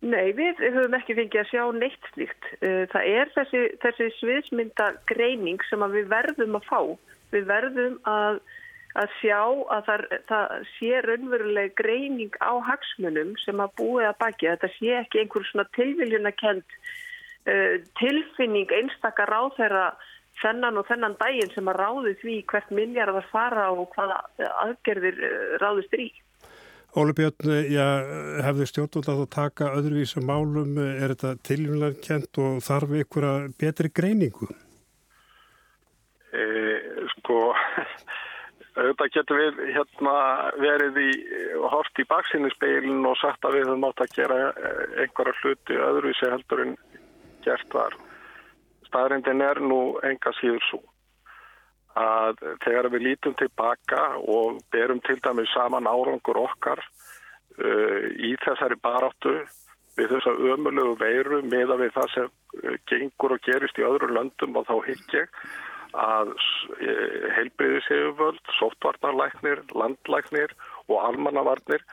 Nei, 0.00 0.30
við 0.32 0.62
höfum 0.62 0.94
ekki 0.96 1.16
fengið 1.18 1.42
að 1.42 1.50
sjá 1.50 1.64
neitt 1.76 2.06
slíkt. 2.14 2.46
Uh, 2.62 2.84
það 2.92 3.08
er 3.10 3.32
þessi, 3.34 3.64
þessi 3.82 4.08
sviðsmynda 4.20 4.86
greining 5.10 5.60
sem 5.68 5.84
við 5.92 6.08
verðum 6.12 6.60
að 6.60 6.68
fá. 6.70 6.80
Við 7.34 7.50
verðum 7.50 7.98
að 8.08 8.40
að 8.98 9.12
sjá 9.20 9.40
að 9.70 9.82
það, 9.86 10.04
það 10.28 10.54
sé 10.74 11.02
raunveruleg 11.06 11.74
greining 11.78 12.38
á 12.42 12.52
hagsmunum 12.66 13.34
sem 13.44 13.60
að 13.62 13.74
búið 13.78 14.08
að 14.08 14.16
baki. 14.22 14.48
Þetta 14.50 14.70
sé 14.76 14.94
ekki 15.00 15.22
einhver 15.22 15.46
svona 15.50 15.66
tilviljunarkend 15.76 16.64
uh, 16.64 17.76
tilfinning 18.00 18.72
einstakar 18.80 19.30
ráð 19.30 19.52
þeirra 19.58 19.84
þennan 20.40 20.80
og 20.80 20.88
þennan 20.88 21.18
daginn 21.20 21.52
sem 21.54 21.68
að 21.70 21.78
ráði 21.84 22.16
því 22.22 22.40
hvert 22.50 22.74
miljard 22.74 23.14
var 23.18 23.30
fara 23.30 23.68
og 23.74 23.94
hvaða 23.94 24.18
aðgerðir 24.64 25.22
uh, 25.28 25.54
ráðist 25.62 25.94
er 25.94 26.08
í. 26.08 26.10
Óli 26.98 27.14
Björn, 27.14 27.52
já, 27.70 27.84
hefði 28.42 28.64
stjórnvöld 28.66 29.08
að 29.12 29.20
taka 29.30 29.68
öðruvísum 29.78 30.24
málum, 30.26 30.72
er 30.74 31.12
þetta 31.12 31.36
tilviljunarkend 31.46 32.40
og 32.42 32.56
þarf 32.66 32.96
að 32.98 33.44
betri 33.62 33.92
greiningu? 33.94 34.48
E, 36.34 36.42
sko 37.12 37.38
auðvitað 38.80 39.12
getur 39.14 39.40
við 39.40 39.58
hérna 39.76 40.14
verið 40.60 41.00
í 41.02 41.10
hort 41.72 42.00
í 42.00 42.06
baksinnispeilin 42.10 43.06
og 43.08 43.18
sagt 43.20 43.44
að 43.44 43.58
við 43.58 43.66
höfum 43.68 43.88
átt 43.90 44.04
að 44.04 44.14
gera 44.16 44.38
eh, 44.50 44.80
einhverja 45.04 45.36
hluti 45.42 45.80
öðruvísi 45.88 46.30
heldur 46.30 46.64
en 46.64 46.78
gert 47.44 47.76
var. 47.76 47.96
Staðrindin 48.88 49.44
er 49.44 49.60
nú 49.62 49.80
enga 50.06 50.32
síður 50.40 50.64
svo 50.68 50.82
að 51.98 52.38
þegar 52.64 52.88
við 52.92 53.06
lítum 53.08 53.34
tilbaka 53.38 54.02
og 54.20 54.60
berum 54.70 55.00
til 55.06 55.18
dæmis 55.22 55.50
saman 55.54 55.88
árangur 55.90 56.38
okkar 56.44 56.78
uh, 56.78 58.04
í 58.14 58.36
þessari 58.44 58.78
baráttu 58.82 59.34
við 59.98 60.14
þessa 60.14 60.36
ömulegu 60.54 60.94
veiru 61.00 61.40
meða 61.42 61.76
við 61.80 61.92
það 61.96 62.12
sem 62.14 62.30
uh, 62.30 62.76
gengur 62.86 63.34
og 63.34 63.42
gerist 63.46 63.80
í 63.80 63.86
öðru 63.86 64.12
löndum 64.14 64.56
og 64.60 64.68
þá 64.70 64.76
higg 64.86 65.16
ég 65.18 65.34
að 65.96 66.32
uh, 66.34 67.26
heilbriðiseguvöld, 67.36 68.42
sóttvarnarlæknir, 68.58 69.64
landlæknir 69.74 70.54
og 70.88 70.96
almannavarnir 71.08 71.84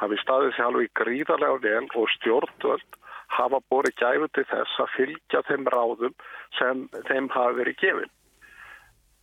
hafi 0.00 0.18
staðið 0.20 0.56
sér 0.56 0.68
alveg 0.70 0.92
gríðarlega 1.00 1.62
vel 1.64 1.86
og 1.96 2.10
stjórnvöld 2.16 3.00
hafa 3.36 3.60
borið 3.70 3.96
gæfu 4.00 4.28
til 4.34 4.44
þess 4.50 4.82
að 4.82 4.92
fylgja 4.96 5.42
þeim 5.48 5.70
ráðum 5.72 6.14
sem 6.58 6.84
þeim 7.08 7.30
hafi 7.34 7.58
verið 7.60 7.80
gefin. 7.82 8.12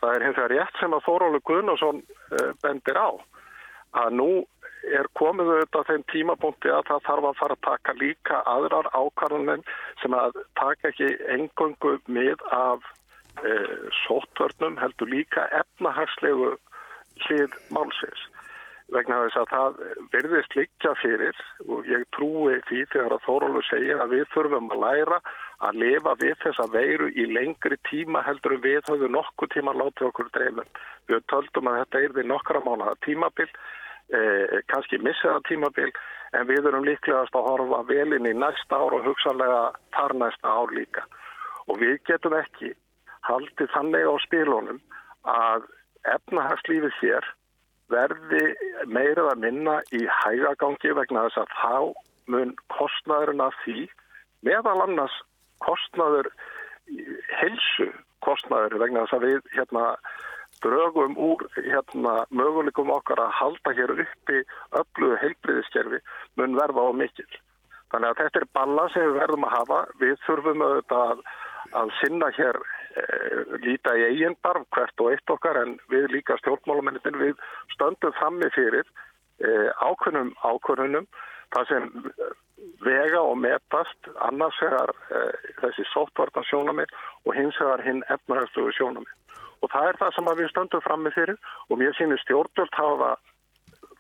Það 0.02 0.15
er 0.15 0.26
hins 0.28 0.39
vegar 0.39 0.52
rétt 0.52 0.82
sem 0.82 0.96
að 0.98 1.06
Þórólu 1.06 1.39
Guðnarsson 1.48 2.02
uh, 2.04 2.50
bendir 2.63 3.00
á 3.00 3.10
að 4.04 4.17
nú 4.17 4.32
er 4.84 5.08
komið 5.15 5.52
auðvitað 5.54 5.89
þeim 5.89 6.04
tímapunkti 6.12 6.72
að 6.74 6.88
það 6.89 7.06
þarf 7.08 7.28
að 7.30 7.38
fara 7.39 7.56
að 7.56 7.65
taka 7.67 7.96
líka 8.02 8.41
aðrar 8.50 8.89
ákvarðaninn 8.91 9.63
sem 10.02 10.15
að 10.17 10.41
taka 10.60 10.91
ekki 10.91 11.10
engöngu 11.36 11.93
mið 12.12 12.43
af 12.52 12.84
e, 13.41 13.56
sótvörnum 14.04 14.78
heldur 14.82 15.10
líka 15.10 15.48
efnahagslegu 15.62 16.54
hlið 17.26 17.58
málsins 17.74 18.30
vegna 18.93 19.19
þess 19.24 19.39
að 19.41 19.52
það 19.52 19.78
verðist 20.13 20.56
líka 20.58 20.93
fyrir 21.02 21.39
og 21.65 21.88
ég 21.89 22.04
trúi 22.15 22.58
því 22.67 22.82
þegar 22.91 23.15
að 23.15 23.24
Þórólu 23.28 23.62
segir 23.69 24.02
að 24.02 24.15
við 24.17 24.26
þurfum 24.34 24.72
að 24.74 24.84
læra 24.84 25.19
að 25.63 25.80
lifa 25.84 26.15
við 26.22 26.36
þessa 26.43 26.65
veiru 26.74 27.10
í 27.10 27.28
lengri 27.32 27.78
tíma 27.89 28.24
heldur 28.28 28.58
við 28.63 28.82
höfum 28.89 29.15
nokkuð 29.15 29.54
tíma 29.56 29.76
látið 29.80 30.10
okkur 30.10 30.30
dreifum. 30.36 30.69
Við 31.10 31.24
töldum 31.32 31.72
að 31.72 31.80
þetta 31.82 32.04
er 32.04 32.17
við 32.17 32.30
nokkra 32.32 32.63
mánuða 32.65 32.96
tímabill 33.06 33.50
eh, 33.50 34.60
kannski 34.72 35.00
missa 35.00 35.38
það 35.38 35.48
tímabil 35.50 35.89
en 36.34 36.48
við 36.50 36.69
erum 36.69 36.88
líklegast 36.88 37.36
að 37.38 37.50
horfa 37.50 37.84
velinn 37.89 38.30
í 38.30 38.36
næsta 38.36 38.80
ár 38.80 38.98
og 39.00 39.08
hugsanlega 39.08 39.65
þar 39.96 40.17
næsta 40.22 40.56
ár 40.60 40.74
líka 40.76 41.06
og 41.69 41.80
við 41.80 42.00
getum 42.10 42.36
ekki 42.36 42.74
haldið 43.28 43.72
þannig 43.76 44.10
á 44.10 44.16
spilunum 44.26 44.82
að 45.34 45.68
efnahagslífið 46.14 46.98
hér 47.02 47.30
verði 47.94 48.44
meirað 48.90 49.34
að 49.34 49.44
minna 49.46 49.76
í 49.96 50.02
hægagangi 50.24 50.96
vegna 50.98 51.28
þess 51.28 51.44
að 51.44 51.54
þá 51.62 51.76
mun 52.34 52.56
kostnaðurinn 52.74 53.44
af 53.44 53.56
því 53.64 53.88
meðal 54.48 54.80
annars 54.86 55.16
kostnaður 55.64 56.30
helsu 57.40 57.90
kostnaður 58.24 58.80
vegna 58.82 59.06
þess 59.06 59.18
að 59.18 59.28
við 59.28 59.52
hérna 59.56 59.88
drögum 60.64 61.18
úr 61.20 61.42
hérna, 61.58 62.24
möguleikum 62.32 62.92
okkar 62.94 63.20
að 63.20 63.34
halda 63.40 63.74
hér 63.76 63.92
uppi 64.06 64.44
ölluðu 64.80 65.18
heilbriðiskerfi 65.24 66.00
mun 66.40 66.56
verða 66.60 66.86
á 66.88 66.92
mikil. 66.96 67.32
Þannig 67.92 68.10
að 68.10 68.22
þetta 68.22 68.40
er 68.42 68.48
balla 68.58 68.86
sem 68.94 69.08
við 69.10 69.20
verðum 69.20 69.48
að 69.48 69.56
hafa. 69.58 69.80
Við 70.02 70.14
þurfum 70.26 70.64
auðvitað 70.66 71.12
að, 71.12 71.26
að 71.82 71.92
sinna 72.00 72.30
hér 72.38 72.62
líta 73.63 73.95
í 73.97 74.06
eigin 74.10 74.36
barf 74.45 74.65
hvert 74.75 75.01
og 75.01 75.12
eitt 75.13 75.34
okkar 75.34 75.60
en 75.63 75.77
við 75.89 76.12
líka 76.13 76.38
stjórnmálumennin 76.41 77.19
við 77.21 77.39
stöndum 77.73 78.13
frammi 78.19 78.49
fyrir 78.53 78.86
e, 79.41 79.49
ákvönum 79.82 80.34
ákvönunum 80.45 81.08
það 81.56 81.71
sem 81.71 81.89
vega 82.86 83.21
og 83.21 83.38
metast 83.41 84.10
annars 84.27 84.60
vegar 84.62 84.93
e, 85.10 85.23
þessi 85.62 85.88
sóttvartan 85.89 86.45
sjónamið 86.49 86.93
og 87.25 87.36
hins 87.38 87.60
vegar 87.62 87.86
hinn 87.88 88.06
efnarhægstuðu 88.13 88.77
sjónamið 88.77 89.41
og 89.63 89.71
það 89.73 89.89
er 89.89 90.01
það 90.01 90.15
sem 90.15 90.34
við 90.38 90.51
stöndum 90.53 90.86
fram 90.86 91.06
með 91.08 91.17
fyrir 91.19 91.53
og 91.69 91.79
mér 91.82 91.97
sínir 91.97 92.21
stjórnvöld 92.21 92.77
hafa 92.77 93.13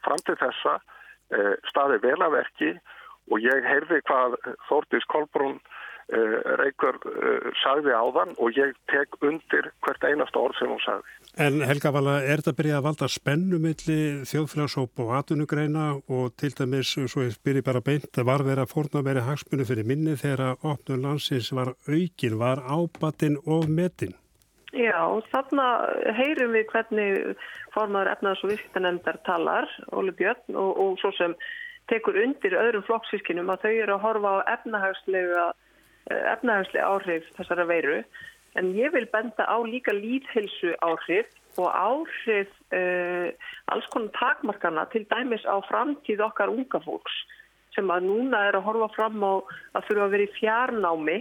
fram 0.03 0.21
til 0.27 0.35
þessa 0.41 0.77
eh, 1.33 1.53
staði 1.71 2.01
velaverki 2.03 2.73
og 3.31 3.39
ég 3.39 3.63
heyrði 3.67 4.01
hvað 4.09 4.35
Þórtís 4.67 5.05
Kolbrún 5.11 5.61
eh, 6.11 6.37
Reykjör 6.61 6.99
eh, 7.09 7.49
sagði 7.61 7.93
áðan 7.95 8.33
og 8.37 8.57
ég 8.57 8.73
tek 8.91 9.17
undir 9.21 9.69
hvert 9.85 10.07
einast 10.07 10.37
orð 10.39 10.57
sem 10.59 10.71
hún 10.71 10.81
sagði. 10.83 11.17
En 11.43 11.61
Helga 11.65 11.93
Vala, 11.95 12.19
er 12.21 12.41
þetta 12.41 12.55
byrjað 12.59 12.79
að 12.79 12.87
valda 12.87 13.09
spennumilli 13.09 13.99
þjóðfélagsóp 14.29 15.03
og 15.03 15.13
atvinnugreina 15.17 15.85
og 16.07 16.35
til 16.37 16.53
dæmis, 16.57 16.93
svo 16.93 17.25
ég 17.25 17.39
byrji 17.45 17.65
bara 17.65 17.81
beint, 17.85 18.21
var 18.21 18.45
verið 18.45 18.65
að 18.65 18.73
forna 18.75 19.05
verið 19.05 19.29
hagsmunni 19.29 19.69
fyrir 19.69 19.87
minni 19.87 20.17
þegar 20.19 20.59
opnum 20.61 21.07
landsins 21.07 21.49
var 21.55 21.73
aukin, 21.87 22.37
var 22.41 22.61
ábatinn 22.67 23.39
og 23.45 23.69
metinn? 23.69 24.13
Já, 24.73 24.97
þarna 25.29 25.65
heyrum 26.17 26.55
við 26.55 26.71
hvernig 26.71 27.17
formadur 27.75 28.09
efnaðs 28.09 28.41
og 28.41 28.53
viðskiptanemndar 28.53 29.19
talar, 29.27 29.69
Óli 29.93 30.13
Björn, 30.17 30.55
og, 30.57 30.71
og 30.81 30.95
svo 31.01 31.11
sem 31.13 31.35
tekur 31.91 32.17
undir 32.23 32.55
öðrum 32.57 32.85
flokksískinum 32.87 33.51
að 33.53 33.67
þau 33.67 33.73
eru 33.73 33.95
að 33.95 34.03
horfa 34.07 34.31
á 34.33 34.39
efnahagslega, 34.55 35.45
eh, 36.11 36.23
efnahagslega 36.33 36.89
áhrif 36.89 37.29
þessara 37.37 37.67
veiru. 37.69 38.01
En 38.59 38.73
ég 38.77 38.93
vil 38.93 39.07
benda 39.09 39.47
á 39.49 39.57
líka 39.65 39.93
líðhilsu 39.95 40.75
áhrif 40.85 41.29
og 41.57 41.69
áhrif 41.69 42.49
uh, 42.73 43.29
alls 43.73 43.87
konar 43.93 44.13
takmarkana 44.17 44.85
til 44.93 45.05
dæmis 45.09 45.45
á 45.45 45.57
framtíð 45.69 46.21
okkar 46.25 46.49
unga 46.53 46.81
fólks 46.81 47.15
sem 47.73 47.89
að 47.89 48.07
núna 48.09 48.43
er 48.49 48.57
að 48.57 48.67
horfa 48.67 48.89
fram 48.93 49.25
á 49.25 49.33
að 49.77 49.85
þurfa 49.87 50.05
að 50.05 50.13
vera 50.13 50.27
í 50.27 50.33
fjarnámi. 50.37 51.17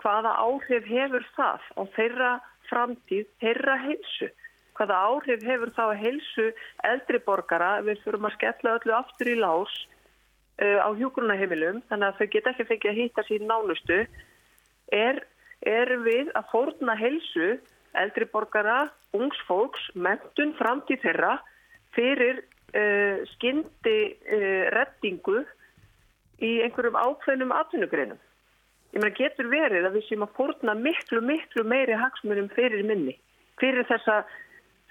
Hvaða 0.00 0.32
áhrif 0.44 0.88
hefur 0.88 1.24
það 1.36 1.68
á 1.76 1.82
þeirra 1.96 2.30
framtíð 2.70 3.26
þeirra 3.42 3.76
heilsu. 3.84 4.30
Hvaða 4.76 5.02
áhrif 5.10 5.44
hefur 5.44 5.72
þá 5.76 5.84
heilsu 6.00 6.46
eldri 6.84 7.20
borgara 7.28 7.70
við 7.84 8.00
fyrir 8.04 8.24
að 8.24 8.36
skella 8.36 8.74
öllu 8.78 8.96
aftur 8.96 9.32
í 9.32 9.36
lás 9.40 9.76
á 10.56 10.88
hjúgrunaheimilum 10.96 11.82
þannig 11.90 12.08
að 12.08 12.18
þau 12.18 12.28
geta 12.32 12.52
ekki 12.52 12.68
fengið 12.70 12.90
að 12.90 12.98
hýtta 13.00 13.24
sín 13.28 13.48
nánustu 13.48 13.98
er, 14.92 15.18
er 15.60 15.90
við 16.04 16.30
að 16.38 16.48
fórna 16.52 16.94
heilsu 16.96 17.56
eldri 17.96 18.28
borgara, 18.32 18.86
ungs 19.16 19.38
fólks, 19.48 19.82
mentun 19.94 20.54
framtíð 20.58 21.02
þeirra 21.04 21.34
fyrir 21.96 22.42
uh, 22.42 23.24
skyndi 23.34 23.98
uh, 24.12 24.64
reddingu 24.74 25.42
í 26.44 26.58
einhverjum 26.64 26.98
ákveðnum 27.00 27.54
atvinnugreinum. 27.56 28.18
Ég 28.92 29.02
meina 29.02 29.16
getur 29.16 29.48
verið 29.52 29.88
að 29.88 29.98
við 29.98 30.08
séum 30.08 30.24
að 30.26 30.34
fórna 30.36 30.74
miklu, 30.78 31.22
miklu 31.24 31.64
meiri 31.68 31.96
hagsmunum 31.96 32.48
fyrir 32.54 32.84
minni, 32.86 33.16
fyrir 33.60 33.84
þessa, 33.88 34.22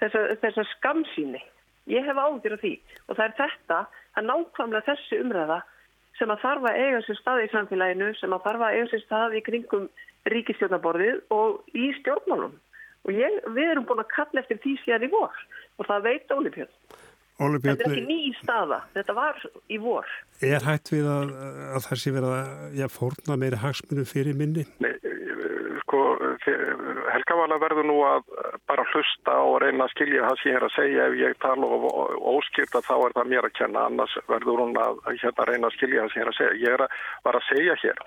þessa, 0.02 0.24
þessa 0.42 0.66
skamsíni. 0.76 1.42
Ég 1.86 2.04
hef 2.06 2.18
ágjör 2.18 2.56
af 2.56 2.62
því 2.64 2.74
og 3.06 3.16
það 3.16 3.24
er 3.26 3.34
þetta 3.40 3.80
að 4.16 4.28
nákvæmlega 4.30 4.86
þessi 4.90 5.22
umræða 5.22 5.58
sem 6.18 6.32
að 6.32 6.42
þarf 6.42 6.68
að 6.70 6.78
eiga 6.82 7.00
sér 7.04 7.18
stað 7.20 7.42
í 7.42 7.48
samfélaginu, 7.52 8.12
sem 8.16 8.32
að 8.32 8.44
þarf 8.46 8.62
að 8.66 8.76
eiga 8.76 8.86
sér 8.92 9.02
stað 9.04 9.36
í 9.36 9.42
kringum 9.46 9.88
ríkistjórnaborðið 10.32 11.18
og 11.36 11.76
í 11.76 11.90
stjórnmálum. 12.00 12.54
Og 13.06 13.14
ég, 13.14 13.36
við 13.54 13.72
erum 13.72 13.86
búin 13.86 14.02
að 14.02 14.14
kalla 14.14 14.42
eftir 14.42 14.58
því 14.64 14.76
síðan 14.82 15.06
í 15.06 15.10
vor 15.12 15.42
og 15.76 15.90
það 15.90 16.08
veit 16.08 16.32
Ólipjörn. 16.32 16.72
Þetta 17.36 17.74
er 17.74 17.82
ekki 17.84 18.04
ný 18.08 18.20
staða, 18.38 18.78
þetta 18.94 19.14
var 19.18 19.42
í 19.68 19.76
vor. 19.82 20.08
Er 20.40 20.64
hægt 20.64 20.88
við 20.94 21.04
að, 21.12 21.34
að 21.76 21.82
það 21.84 22.00
sé 22.00 22.12
verið 22.14 22.32
að 22.32 22.78
ja, 22.80 22.88
fórna 22.88 23.36
meiri 23.42 23.58
hagsmunum 23.60 24.08
fyrir 24.08 24.38
minni? 24.38 24.64
Nei, 24.80 24.94
sko, 25.96 26.50
Helga 27.12 27.36
Vala 27.38 27.58
verður 27.60 27.86
nú 27.88 27.96
að 28.06 28.24
bara 28.68 28.84
hlusta 28.92 29.34
og 29.48 29.60
reyna 29.62 29.86
að 29.86 29.92
skilja 29.94 30.24
það 30.26 30.40
sem 30.40 30.50
ég 30.50 30.58
er 30.58 30.66
að 30.66 30.74
segja 30.76 31.06
ef 31.08 31.18
ég 31.20 31.36
tala 31.42 31.66
og 31.66 32.16
óskýrta 32.36 32.82
þá 32.84 32.94
er 32.96 33.16
það 33.16 33.30
mér 33.32 33.48
að 33.48 33.56
kenna, 33.58 33.84
annars 33.88 34.16
verður 34.28 34.62
hún 34.64 34.80
að 34.80 35.00
hérna, 35.08 35.46
reyna 35.50 35.70
að 35.70 35.76
skilja 35.76 36.02
það 36.02 36.12
sem 36.12 36.20
ég 36.20 36.26
er 36.26 36.32
að 36.32 36.38
segja. 36.40 36.58
Ég 36.64 36.76
er 36.76 36.84
að, 36.86 36.98
var 37.24 37.38
að 37.38 37.48
segja 37.50 37.78
hér 37.82 38.02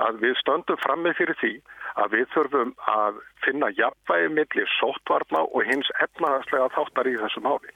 að 0.00 0.20
við 0.24 0.36
stöndum 0.40 0.80
frammi 0.80 1.12
fyrir 1.16 1.36
því 1.40 1.54
að 2.00 2.14
við 2.16 2.28
þurfum 2.34 2.70
að 2.88 3.18
finna 3.44 3.72
jafnvægi 3.76 4.30
millir 4.36 4.70
sóttvarna 4.78 5.42
og 5.44 5.66
hins 5.68 5.90
efnaðarslega 6.00 6.70
þáttar 6.76 7.10
í 7.10 7.18
þessum 7.20 7.50
háli. 7.50 7.74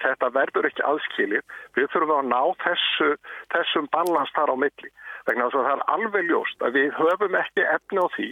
Þetta 0.00 0.28
verður 0.32 0.68
ekki 0.68 0.84
aðskilið. 0.84 1.44
Við 1.76 1.86
þurfum 1.92 2.18
að 2.20 2.30
ná 2.32 2.40
þessu, 2.64 3.10
þessum 3.52 3.88
balans 3.92 4.32
þar 4.36 4.52
á 4.52 4.56
milli. 4.64 4.90
Þess 5.26 5.56
að 5.56 5.62
það 5.66 5.70
er 5.72 5.86
alveg 5.96 6.28
ljóst 6.30 6.60
að 6.62 6.76
við 6.78 6.90
höfum 6.96 7.38
ekki 7.40 7.64
efni 7.66 8.04
á 8.04 8.08
því 8.14 8.28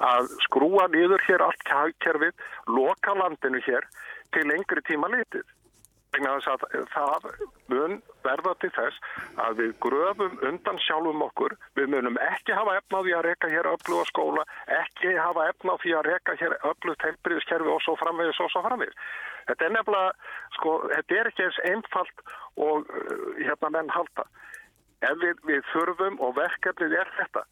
að 0.00 0.30
skrúa 0.46 0.88
niður 0.92 1.24
hér 1.28 1.44
allt 1.44 1.66
kæðkerfið, 1.68 2.46
loka 2.66 3.16
landinu 3.18 3.60
hér 3.66 3.88
til 4.32 4.46
lengri 4.48 4.84
tíma 4.88 5.10
litið. 5.12 5.44
Að 6.12 6.64
það 6.92 7.26
mun 7.72 7.94
verða 8.20 8.52
til 8.60 8.68
þess 8.76 8.98
að 9.40 9.62
við 9.62 9.70
gröfum 9.80 10.34
undan 10.44 10.80
sjálfum 10.84 11.24
okkur. 11.24 11.54
Við 11.78 11.88
munum 11.94 12.18
ekki 12.20 12.52
hafa 12.52 12.74
efna 12.82 13.00
á 13.00 13.04
því 13.06 13.14
að 13.16 13.24
reyka 13.28 13.48
hér 13.48 13.68
öllu 13.70 13.96
á 13.96 14.04
skóla, 14.10 14.44
ekki 14.76 15.14
hafa 15.16 15.46
efna 15.48 15.72
á 15.72 15.80
því 15.80 15.94
að 15.96 16.08
reyka 16.10 16.36
hér 16.42 16.56
öllu 16.68 16.96
teilbriðskerfi 17.00 17.72
og 17.72 17.80
svo 17.80 17.96
framvegis 17.96 18.42
og 18.44 18.52
svo 18.52 18.60
framvegis. 18.66 19.00
Þetta 19.48 19.64
er 19.64 19.74
nefnilega, 19.78 20.12
sko, 20.58 20.76
þetta 20.92 21.16
er 21.16 21.32
ekki 21.32 21.46
eins 21.46 21.60
einfalt 21.72 22.24
og 22.60 22.92
uh, 22.92 23.26
hérna 23.40 23.72
menn 23.78 23.92
halda. 23.96 24.28
Ef 25.02 25.16
við, 25.24 25.40
við 25.48 25.64
þurfum 25.72 26.20
og 26.20 26.36
verkefnið 26.36 26.98
er 27.00 27.16
þetta, 27.16 27.46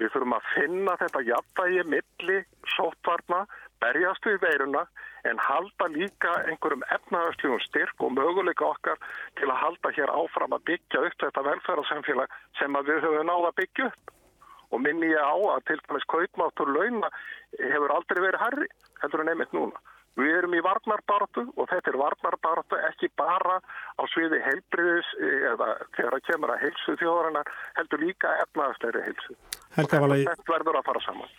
við 0.00 0.12
þurfum 0.12 0.34
að 0.36 0.48
finna 0.54 0.96
þetta 1.00 1.22
jafnvægi 1.30 1.84
milli 1.92 2.38
sóttvarna, 2.74 3.44
berjast 3.80 4.26
við 4.28 4.38
veiruna 4.44 4.84
en 5.28 5.40
halda 5.42 5.88
líka 5.92 6.32
einhverjum 6.48 6.84
efnaðarslífum 6.96 7.62
styrk 7.64 8.04
og 8.04 8.14
möguleika 8.16 8.68
okkar 8.68 9.00
til 9.40 9.48
að 9.50 9.60
halda 9.62 9.92
hér 9.98 10.12
áfram 10.12 10.56
að 10.56 10.66
byggja 10.70 11.02
upp 11.08 11.18
þetta 11.24 11.46
velferðarsamfélag 11.48 12.38
sem 12.60 12.78
við 12.88 13.02
höfum 13.04 13.28
náða 13.28 13.50
að 13.50 13.58
byggja 13.62 13.90
upp. 13.90 14.14
Og 14.74 14.82
minni 14.82 15.12
ég 15.12 15.22
á 15.22 15.36
að 15.36 15.66
til 15.68 15.78
dæmis 15.84 16.08
kaupmáttur 16.10 16.72
launa 16.74 17.10
hefur 17.58 17.94
aldrei 17.94 18.22
verið 18.24 18.42
herri, 18.42 18.70
heldur 19.02 19.22
en 19.22 19.30
einmitt 19.32 19.54
núna. 19.54 19.84
Við 20.16 20.32
erum 20.32 20.54
í 20.56 20.62
varnarbartu 20.64 21.44
og 21.60 21.68
þetta 21.68 21.92
er 21.92 21.98
varnarbartu 22.00 22.78
ekki 22.88 23.10
bara 23.20 23.58
á 23.60 24.02
sviði 24.14 24.40
heilbriðis 24.46 25.10
eða 25.52 25.68
þegar 25.96 26.16
það 26.16 26.24
kemur 26.30 26.52
að 26.54 26.62
heilsu 26.64 26.96
þjóðarinnar 27.02 27.52
heldur 27.76 28.04
líka 28.06 28.32
efnaðastæri 28.46 29.04
heilsu. 29.10 29.36
Helga 29.76 30.00
og 30.00 30.14
þetta, 30.14 30.48
verður 30.48 30.80
að 30.80 30.88
fara 30.88 31.04
saman. 31.04 31.36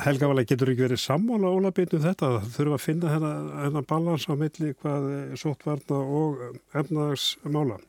Helga 0.00 0.30
Valai, 0.30 0.44
getur 0.48 0.70
ekki 0.72 0.86
verið 0.86 1.02
sammála 1.02 1.50
ólabitnum 1.50 2.00
um 2.00 2.06
þetta? 2.06 2.30
Þurfa 2.54 2.78
að 2.78 2.84
finna 2.86 3.10
hennar 3.16 3.86
balans 3.90 4.28
á 4.30 4.34
milli 4.38 4.72
hvað 4.78 5.10
sótvarna 5.42 5.98
og 5.98 6.40
efnaðarsmála? 6.78 7.80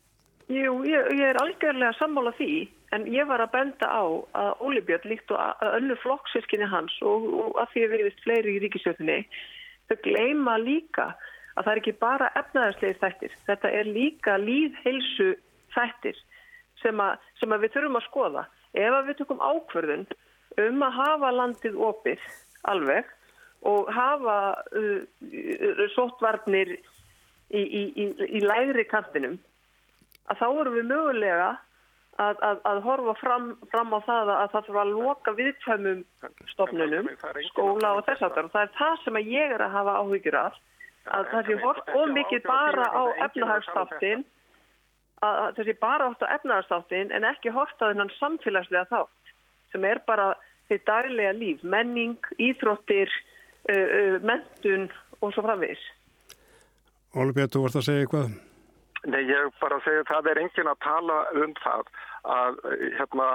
Jú, 0.52 0.74
ég, 0.90 1.14
ég 1.16 1.30
er 1.30 1.40
algjörlega 1.40 1.94
sammála 1.96 2.34
því 2.36 2.66
en 2.98 3.06
ég 3.08 3.30
var 3.30 3.46
að 3.46 3.54
benda 3.54 3.88
á 3.88 4.04
að 4.36 4.66
Óli 4.66 4.82
Björn 4.84 5.08
líkt 5.14 5.32
og 5.32 5.64
önnu 5.70 5.96
flokksirkinni 6.02 6.68
hans 6.68 6.98
og, 7.06 7.30
og 7.46 7.60
að 7.62 7.74
því 7.76 7.86
að 7.86 7.94
við 7.94 8.06
vist 8.10 8.24
fleiri 8.26 8.56
í 8.58 8.62
ríkisjöfni 8.66 9.20
gleima 10.06 10.58
líka 10.62 11.12
að 11.56 11.66
það 11.66 11.72
er 11.72 11.82
ekki 11.82 11.94
bara 12.02 12.30
efnaðarslegir 12.40 13.00
þættir. 13.02 13.38
Þetta 13.48 13.72
er 13.80 13.90
líka 13.90 14.38
líðheilsu 14.40 15.32
þættir 15.76 16.20
sem, 16.82 17.02
a, 17.04 17.16
sem 17.40 17.54
að 17.54 17.66
við 17.66 17.76
þurfum 17.76 18.00
að 18.00 18.08
skoða. 18.08 18.46
Ef 18.72 18.96
að 18.96 19.10
við 19.10 19.20
tökum 19.20 19.44
ákverðun 19.44 20.06
um 20.62 20.86
að 20.86 20.98
hafa 21.00 21.34
landið 21.36 21.82
opið 21.90 22.24
alveg 22.72 23.10
og 23.68 23.92
hafa 23.94 24.38
uh, 24.80 25.84
sótvarnir 25.94 26.76
í, 27.52 27.62
í, 27.62 27.84
í, 28.00 28.06
í 28.26 28.42
lægri 28.42 28.86
kantinum 28.90 29.38
að 30.32 30.40
þá 30.42 30.48
erum 30.50 30.78
við 30.78 30.90
mögulega 30.90 31.50
að, 32.20 32.42
að, 32.44 32.60
að 32.68 32.82
horfa 32.86 33.14
fram, 33.22 33.48
fram 33.72 33.96
á 33.96 34.00
það 34.08 34.34
að 34.36 34.50
það 34.54 34.68
þurfa 34.68 34.82
að 34.82 34.92
loka 34.98 35.34
viðkvæmum 35.38 36.02
stofnunum, 36.52 37.10
skóla 37.48 37.94
og 37.98 38.04
þess 38.10 38.28
aftar 38.28 38.50
og 38.50 38.54
það 38.56 38.68
er 38.68 38.76
það 38.80 39.00
sem 39.06 39.22
ég 39.32 39.56
er 39.56 39.64
að 39.66 39.76
hafa 39.78 39.96
áhyggjur 40.02 40.40
af 40.42 40.60
að 41.10 41.32
það 41.32 41.48
sé 41.48 41.58
hort 41.64 41.96
og 41.98 42.14
mikið 42.14 42.46
bara 42.46 42.86
á 42.94 43.04
efnahagstáttin 43.26 44.28
að 45.22 45.42
það 45.58 45.66
sé 45.70 45.76
bara 45.82 46.10
hort 46.10 46.26
á 46.26 46.34
efnahagstáttin 46.36 47.16
en 47.16 47.28
ekki 47.32 47.54
hort 47.56 47.82
á 47.82 47.90
þennan 47.90 48.14
samfélagslega 48.20 48.90
þátt 48.92 49.34
sem 49.72 49.88
er 49.88 50.02
bara 50.06 50.34
því 50.70 50.80
daglega 50.88 51.34
líf, 51.36 51.64
menning, 51.64 52.16
íþróttir, 52.40 53.12
uh, 53.68 53.76
uh, 53.76 54.16
mentun 54.24 54.88
og 55.20 55.34
svo 55.36 55.44
framvis. 55.44 55.82
Óli 57.12 57.36
Björn, 57.36 57.52
þú 57.52 57.66
vart 57.66 57.80
að 57.82 57.88
segja 57.90 58.06
eitthvað? 58.06 58.51
Nei, 59.10 59.24
ég 59.26 59.54
bara 59.58 59.80
segja 59.82 60.04
það 60.06 60.28
er 60.30 60.40
engin 60.44 60.68
að 60.70 60.82
tala 60.86 61.16
um 61.42 61.54
það 61.58 61.88
að 62.30 62.58
hérna, 63.00 63.28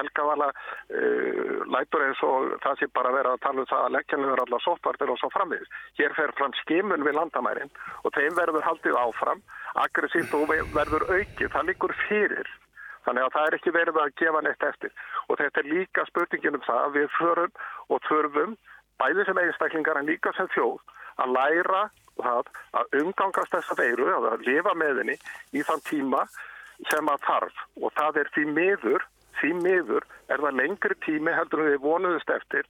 Helga 0.00 0.24
Vala 0.26 0.48
uh, 0.50 1.60
lætur 1.70 2.02
eins 2.02 2.22
og 2.26 2.56
það 2.64 2.80
sé 2.80 2.88
bara 2.98 3.12
verið 3.14 3.36
að 3.36 3.44
tala 3.44 3.62
um 3.62 3.68
það 3.70 3.84
að 3.84 3.94
leggjanum 3.94 4.32
er 4.32 4.42
allar 4.42 4.64
sóttvartir 4.64 5.12
og 5.14 5.20
svo 5.20 5.30
framvið. 5.30 5.68
Hér 6.00 6.16
fer 6.18 6.34
fram 6.40 6.56
skimun 6.64 7.06
við 7.06 7.14
landamærin 7.14 7.70
og 8.02 8.10
þeim 8.16 8.34
verður 8.40 8.66
haldið 8.66 8.98
áfram, 9.04 9.44
aggressíft 9.84 10.34
og 10.34 10.50
verður 10.74 11.06
aukið, 11.12 11.52
það 11.54 11.70
líkur 11.70 11.94
fyrir. 12.08 12.50
Þannig 13.06 13.28
að 13.28 13.34
það 13.36 13.46
er 13.46 13.58
ekki 13.58 13.76
verið 13.78 14.00
að 14.00 14.14
gefa 14.18 14.42
neitt 14.42 14.66
eftir 14.66 15.06
og 15.28 15.38
þetta 15.38 15.62
er 15.62 15.70
líka 15.70 16.06
spurningin 16.10 16.58
um 16.58 16.66
það 16.66 16.88
að 16.88 16.98
við 16.98 17.08
förum 17.20 17.54
og 17.92 18.02
þurfum 18.08 18.58
bæði 18.98 19.28
sem 19.28 19.40
einstaklingar 19.44 20.00
en 20.00 20.10
líka 20.10 20.34
sem 20.34 20.50
þjóð 20.56 20.80
að 21.22 21.34
læra 21.36 21.84
það 22.18 22.50
að 22.78 22.98
umgangast 23.00 23.54
þessa 23.54 23.76
veiru, 23.78 24.10
að 24.14 24.44
lifa 24.46 24.74
með 24.78 25.02
henni 25.02 25.16
í 25.52 25.64
þann 25.66 25.84
tíma 25.88 26.24
sem 26.90 27.10
að 27.10 27.24
þarf. 27.26 27.62
Og 27.82 27.94
það 27.98 28.20
er 28.22 28.30
því 28.34 28.44
miður, 28.58 29.06
því 29.40 29.52
miður 29.62 30.06
er 30.28 30.44
það 30.44 30.60
lengri 30.60 30.98
tími 31.06 31.34
heldur 31.34 31.64
en 31.64 31.72
við 31.72 31.82
vonuðust 31.86 32.30
eftir. 32.36 32.68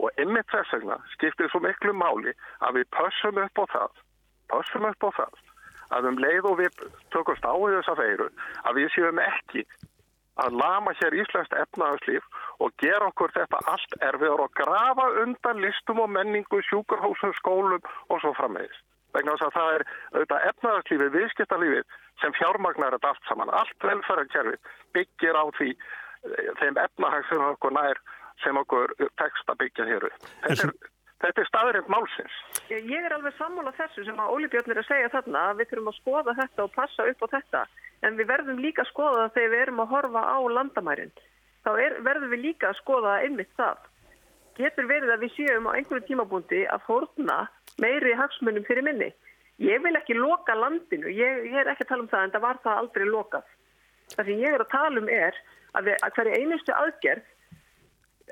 Og 0.00 0.10
einmitt 0.18 0.50
þess 0.50 0.74
vegna 0.74 0.98
skiptir 1.14 1.50
svo 1.52 1.62
miklu 1.62 1.94
máli 1.96 2.34
að 2.66 2.80
við 2.80 2.90
pössum 2.96 3.40
upp 3.40 3.62
á 3.62 3.64
það, 3.76 3.98
pössum 4.52 4.88
upp 4.90 5.06
á 5.06 5.10
það 5.20 5.42
að 5.94 6.08
um 6.10 6.18
leið 6.18 6.48
og 6.50 6.56
við 6.58 6.84
tökumst 7.14 7.44
á 7.46 7.54
þessa 7.54 7.94
veiru 7.98 8.30
að 8.64 8.80
við 8.80 8.88
séum 8.96 9.20
ekki 9.22 9.64
að 10.42 10.56
lama 10.58 10.94
hér 10.98 11.16
Íslands 11.22 11.52
efnaðarslíf 11.62 12.24
og 12.62 12.72
gera 12.82 13.10
okkur 13.10 13.34
þetta 13.34 13.60
allt 13.70 13.96
erfiður 14.00 14.46
og 14.46 14.56
grafa 14.58 15.06
undan 15.22 15.60
listum 15.62 16.00
og 16.02 16.10
menningu, 16.14 16.62
sjúkurhósum, 16.68 17.34
skólum 17.38 17.84
og 18.08 18.22
svo 18.22 18.34
frammeðis. 18.38 18.80
Vegna 19.14 19.36
þess 19.36 19.46
að 19.46 19.54
það 19.58 19.74
er 19.74 19.84
auðvitað 20.14 20.48
efnaðarslífið, 20.50 21.12
viðskiptarlífið 21.18 21.98
sem 22.22 22.34
fjármagnar 22.38 22.96
þetta 22.96 23.12
allt 23.12 23.28
saman. 23.28 23.52
Allt 23.54 23.86
velferðarkerfið 23.86 24.72
byggir 24.96 25.38
á 25.38 25.44
því 25.58 25.70
eh, 25.74 26.50
þeim 26.62 26.80
efnahag 26.82 27.30
sem 27.30 27.46
okkur 27.52 27.76
nær 27.78 28.02
sem 28.42 28.58
okkur 28.58 28.96
tekst 29.20 29.50
að 29.52 29.60
byggja 29.62 29.86
hér 29.86 30.08
upp. 30.08 30.26
Þetta 30.42 30.66
er, 30.66 30.74
þetta 31.22 31.42
er 31.42 31.48
staðrind 31.48 31.90
málsins. 31.92 32.36
Ég 32.72 32.98
er 32.98 33.14
alveg 33.14 33.36
sammála 33.38 33.74
þessu 33.78 34.04
sem 34.06 34.20
að 34.20 34.34
Óli 34.34 34.50
Björn 34.52 34.74
er 34.74 34.82
að 34.82 34.90
segja 34.90 35.12
þarna 35.12 35.46
að 35.50 35.60
við 35.60 35.70
þurfum 35.70 35.90
að 35.92 35.98
skoða 36.00 36.36
þetta 36.40 36.64
og 36.64 36.74
passa 36.74 37.08
upp 37.10 37.24
á 37.24 37.26
þetta 37.36 37.64
en 38.04 38.18
við 38.18 38.30
verðum 38.30 38.60
líka 38.60 38.84
að 38.84 38.90
skoða 38.92 39.20
það 39.22 39.34
þegar 39.38 39.52
við 39.54 39.64
erum 39.64 39.82
að 39.84 39.92
horfa 39.94 40.22
á 40.24 40.38
landamærin. 40.58 41.12
Þá 41.64 41.70
er, 41.80 41.98
verðum 42.04 42.32
við 42.34 42.44
líka 42.44 42.70
að 42.70 42.80
skoða 42.82 43.18
einmitt 43.24 43.52
það. 43.56 43.84
Getur 44.58 44.86
verið 44.86 45.12
að 45.14 45.22
við 45.24 45.32
séum 45.34 45.68
á 45.70 45.74
einhverju 45.74 46.06
tímabúndi 46.08 46.62
að 46.70 46.84
fórna 46.86 47.38
meiri 47.82 48.12
hagsmunum 48.18 48.66
fyrir 48.68 48.86
minni. 48.86 49.10
Ég 49.62 49.82
vil 49.82 49.94
ekki 49.96 50.16
loka 50.18 50.54
landinu, 50.58 51.08
ég, 51.10 51.46
ég 51.48 51.60
er 51.62 51.70
ekki 51.70 51.86
að 51.86 51.92
tala 51.92 52.04
um 52.04 52.10
það 52.10 52.26
en 52.26 52.34
það 52.34 52.44
var 52.44 52.60
það 52.62 52.80
aldrei 52.82 53.04
lokað. 53.08 53.50
Það 54.14 54.28
sem 54.28 54.42
ég 54.42 54.56
er 54.56 54.64
að 54.64 54.72
tala 54.74 55.00
um 55.00 55.10
er 55.10 55.38
að, 55.74 55.88
við, 55.88 55.96
að 56.02 56.16
hverja 56.18 56.38
einustu 56.40 56.74
aðgerð, 56.74 57.28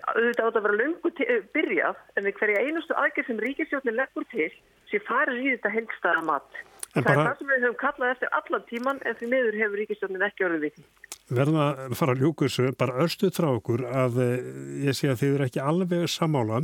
auðvitað 0.09 0.49
átt 0.49 0.59
að 0.59 0.67
vera 0.67 0.79
lungu 0.81 1.13
byrjað, 1.55 2.03
en 2.17 2.27
við 2.27 2.37
hverja 2.41 2.65
einustu 2.67 2.97
aðgerð 2.99 3.31
sem 3.31 3.43
ríkisjónin 3.47 3.99
leggur 3.99 4.27
til 4.33 4.51
sé 4.91 5.01
farið 5.07 5.41
í 5.43 5.55
þetta 5.55 5.75
helgstæða 5.77 6.25
mat. 6.29 6.61
En 6.93 7.05
það 7.05 7.09
bara, 7.09 7.21
er 7.21 7.29
það 7.29 7.39
sem 7.39 7.51
við 7.53 7.63
höfum 7.65 7.79
kallað 7.81 8.11
eftir 8.15 8.35
allan 8.39 8.67
tíman 8.69 8.99
en 9.09 9.17
því 9.17 9.29
miður 9.33 9.59
hefur 9.63 9.81
ríkistjónin 9.81 10.27
ekki 10.27 10.47
orðið 10.49 10.67
við. 10.67 10.83
Verða 11.33 11.69
að 11.87 11.95
fara 11.97 12.13
að 12.13 12.25
ljúka 12.25 12.49
þessu 12.49 12.73
bara 12.77 12.97
örstuð 13.05 13.37
frá 13.39 13.49
okkur 13.53 13.85
að 13.89 14.19
eh, 14.21 14.51
ég 14.89 14.99
sé 14.99 15.09
að 15.09 15.23
þið 15.23 15.37
eru 15.37 15.47
ekki 15.47 15.63
alveg 15.65 16.05
samála. 16.13 16.61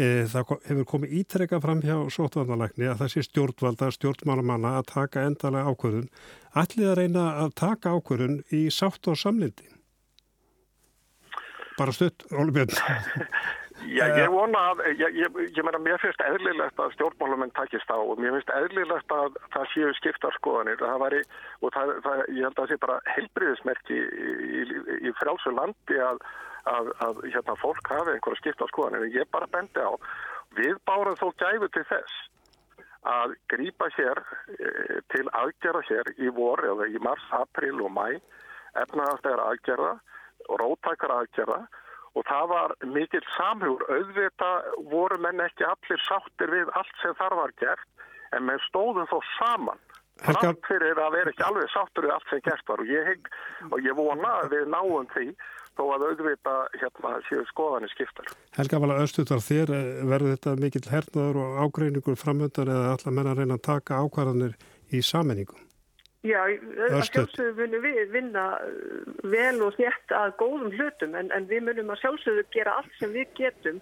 Eh, 0.00 0.24
það 0.30 0.54
hefur 0.66 0.88
komið 0.90 1.14
ítrekka 1.20 1.60
fram 1.62 1.84
hjá 1.84 1.94
sótvarnalækni 2.16 2.90
að 2.90 3.06
sé 3.12 3.22
stjórnvalda, 3.26 3.92
stjórnmálamanna 3.94 4.76
að 4.80 4.88
taka 4.90 5.26
endalega 5.28 5.70
ákvörðun. 5.70 6.10
Ætlið 6.58 6.90
að 6.90 6.98
reyna 7.04 7.26
að 7.44 7.54
taka 7.62 7.94
ákvörðun 7.94 8.40
í 8.56 8.64
sátt 8.74 9.06
og 9.10 9.18
samlindi? 9.20 9.69
Bara 11.80 11.96
stutt, 11.96 12.26
Óli 12.36 12.52
Björn. 12.52 12.76
Já, 13.88 14.04
ég 14.12 14.28
vona 14.28 14.60
að, 14.70 14.82
ég, 14.98 15.14
ég, 15.16 15.36
ég 15.56 15.64
meina, 15.64 15.78
mér 15.80 16.00
finnst 16.02 16.20
eðlilegt 16.20 16.80
að 16.82 16.92
stjórnmálumenn 16.98 17.52
takist 17.56 17.88
á 17.88 17.96
og 17.96 18.18
mér 18.20 18.34
finnst 18.36 18.52
eðlilegt 18.52 19.14
að 19.16 19.38
það 19.54 19.70
séu 19.72 19.92
skiptarskoðanir. 19.96 20.76
Það 20.82 21.00
væri, 21.04 21.20
og 21.64 21.72
það, 21.76 21.92
það, 22.04 22.20
ég 22.36 22.44
held 22.44 22.50
að 22.52 22.58
það 22.60 22.68
sé 22.72 22.78
bara 22.82 22.98
heilbriðismerki 23.14 23.96
í, 23.96 24.34
í, 24.60 24.82
í 25.08 25.14
frjálsu 25.22 25.54
landi 25.56 26.02
að, 26.10 26.20
að, 26.74 26.92
að 27.06 27.22
hérna, 27.30 27.56
fólk 27.62 27.92
hafi 27.94 28.14
einhverja 28.14 28.42
skiptarskoðanir. 28.42 29.08
Ég 29.16 29.32
bara 29.32 29.48
bendi 29.54 29.80
á, 29.80 29.92
við 30.60 30.76
bárum 30.84 31.16
þó 31.16 31.30
gæfu 31.40 31.72
til 31.72 31.86
þess 31.94 32.20
að 33.08 33.34
grýpa 33.48 33.88
hér 33.96 34.20
e, 34.60 35.00
til 35.08 35.24
aðgerða 35.32 35.86
hér 35.88 36.12
í 36.20 36.28
vor 36.36 36.60
eða 36.68 36.92
í 36.92 37.00
mars, 37.00 37.24
april 37.32 37.78
og 37.80 37.94
mæ, 37.96 38.20
efnaðarstegar 38.76 39.40
aðgerða 39.48 39.96
og 40.50 40.60
róttakar 40.62 41.14
aðgerða 41.14 41.60
og 42.18 42.26
það 42.26 42.48
var 42.50 42.74
mikill 42.90 43.26
samhugur 43.36 43.86
auðvita 43.94 44.50
voru 44.90 45.20
menn 45.22 45.44
ekki 45.44 45.66
allir 45.68 46.02
sáttir 46.08 46.50
við 46.50 46.72
allt 46.74 46.96
sem 47.02 47.14
þar 47.20 47.38
var 47.38 47.54
gert 47.62 47.86
en 48.34 48.46
menn 48.48 48.62
stóðum 48.66 49.08
þó 49.10 49.18
saman 49.36 49.78
samt 50.20 50.66
fyrir 50.68 50.98
að 51.00 51.14
vera 51.16 51.32
ekki 51.32 51.46
alveg 51.46 51.70
sáttur 51.72 52.06
við 52.06 52.14
allt 52.16 52.28
sem 52.32 52.42
gert 52.44 52.68
var 52.68 52.82
og 52.82 52.90
ég, 52.90 53.08
hef, 53.08 53.30
og 53.70 53.78
ég 53.86 53.96
vona 53.96 54.34
að 54.42 54.52
við 54.56 54.68
náum 54.74 55.08
því 55.14 55.26
þó 55.78 55.84
að 55.94 56.04
auðvita 56.10 56.56
hérna 56.76 57.14
séu 57.28 57.46
skoðanir 57.48 57.92
skiptar. 57.94 58.28
Helga 58.58 58.82
vala 58.82 58.98
Östuðar 59.04 59.40
þér 59.46 59.72
eh, 59.76 59.88
verður 60.10 60.36
þetta 60.36 60.56
mikill 60.60 60.86
hernaður 60.90 61.40
og 61.44 61.58
ágreiningur 61.64 62.20
framöndar 62.20 62.72
eða 62.74 62.94
allar 62.96 63.16
menn 63.16 63.32
að 63.32 63.42
reyna 63.42 63.56
að 63.56 63.66
taka 63.70 64.02
ákvarðanir 64.04 64.58
í 64.90 65.02
samenningum? 65.06 65.69
Já, 66.20 66.40
að 66.44 66.98
sjálfsögðu 67.08 67.54
munum 67.62 67.84
við 67.86 68.10
vinna 68.12 68.42
uh, 68.60 69.12
vel 69.32 69.62
og 69.64 69.76
þétt 69.78 70.12
að 70.12 70.34
góðum 70.42 70.74
hlutum 70.74 71.14
en, 71.16 71.30
en 71.32 71.46
við 71.48 71.64
munum 71.64 71.94
að 71.94 72.02
sjálfsögðu 72.02 72.44
gera 72.52 72.74
allt 72.76 72.98
sem 72.98 73.14
við 73.14 73.30
getum 73.38 73.78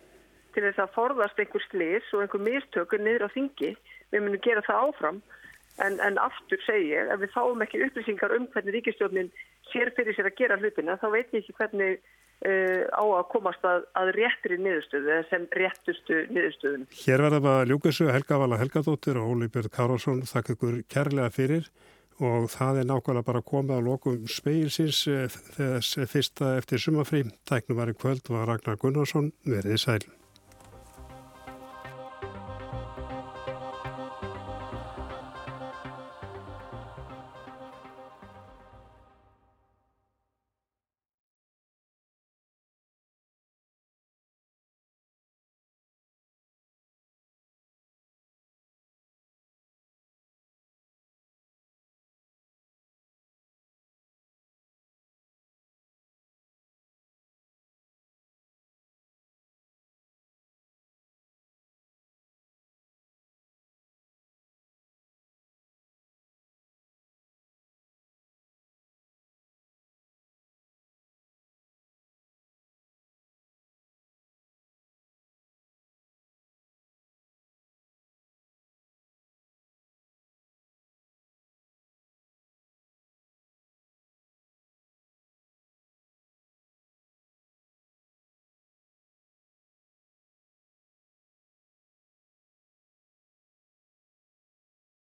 til 0.55 0.63
þess 0.63 0.85
að 0.85 0.95
forðast 0.95 1.43
einhver 1.43 1.65
slis 1.67 2.13
og 2.15 2.23
einhver 2.23 2.45
mistökur 2.45 3.03
niður 3.03 3.27
á 3.27 3.35
þingi. 3.35 3.73
Við 4.15 4.23
munum 4.23 4.45
gera 4.45 4.63
það 4.69 4.85
áfram 4.87 5.19
en, 5.83 5.99
en 5.99 6.23
aftur 6.23 6.63
segi 6.67 6.93
ég 6.93 7.11
að 7.11 7.27
við 7.27 7.35
fáum 7.35 7.67
ekki 7.67 7.83
upplýsingar 7.89 8.37
um 8.39 8.47
hvernig 8.55 8.79
ríkistjónin 8.79 9.35
sér 9.73 9.91
fyrir 9.99 10.17
sér 10.17 10.31
að 10.31 10.39
gera 10.39 10.61
hlutina 10.63 10.97
þá 11.03 11.09
veit 11.13 11.35
ég 11.35 11.43
ekki 11.43 11.59
hvernig 11.59 11.99
uh, 11.99 12.87
á 12.95 13.03
að 13.03 13.29
komast 13.35 13.67
að, 13.67 13.85
að 13.99 14.15
réttri 14.15 14.63
niðurstöðu 14.63 15.21
sem 15.33 15.51
réttustu 15.59 16.23
niðurstöðun. 16.31 16.89
Hér 17.03 17.27
verðum 17.27 17.51
að 17.51 17.61
ljúka 17.73 17.91
þessu 17.91 18.11
Helga 18.15 18.41
Vala 18.47 18.63
Helgadóttir 18.63 19.19
og 19.21 19.35
Óli 19.35 19.51
Björn 19.53 19.75
Kárásson 19.75 20.27
þakka 20.31 20.55
ykkur 20.55 20.83
kærlega 20.87 21.35
fyrir 21.35 21.71
og 22.19 22.49
það 22.53 22.83
er 22.83 22.89
nákvæmlega 22.91 23.27
bara 23.31 23.45
koma 23.47 23.79
að 23.79 23.91
lokum 23.91 24.29
speilsins 24.31 25.05
þess 25.57 25.99
fyrsta 26.11 26.57
eftir 26.59 26.83
sumafrí. 26.83 27.25
Tæknum 27.49 27.79
var 27.79 27.93
í 27.93 27.99
kvöld 27.99 28.33
var 28.33 28.49
Ragnar 28.51 28.81
Gunnarsson 28.81 29.33
verið 29.47 29.85
sæl. 29.85 30.18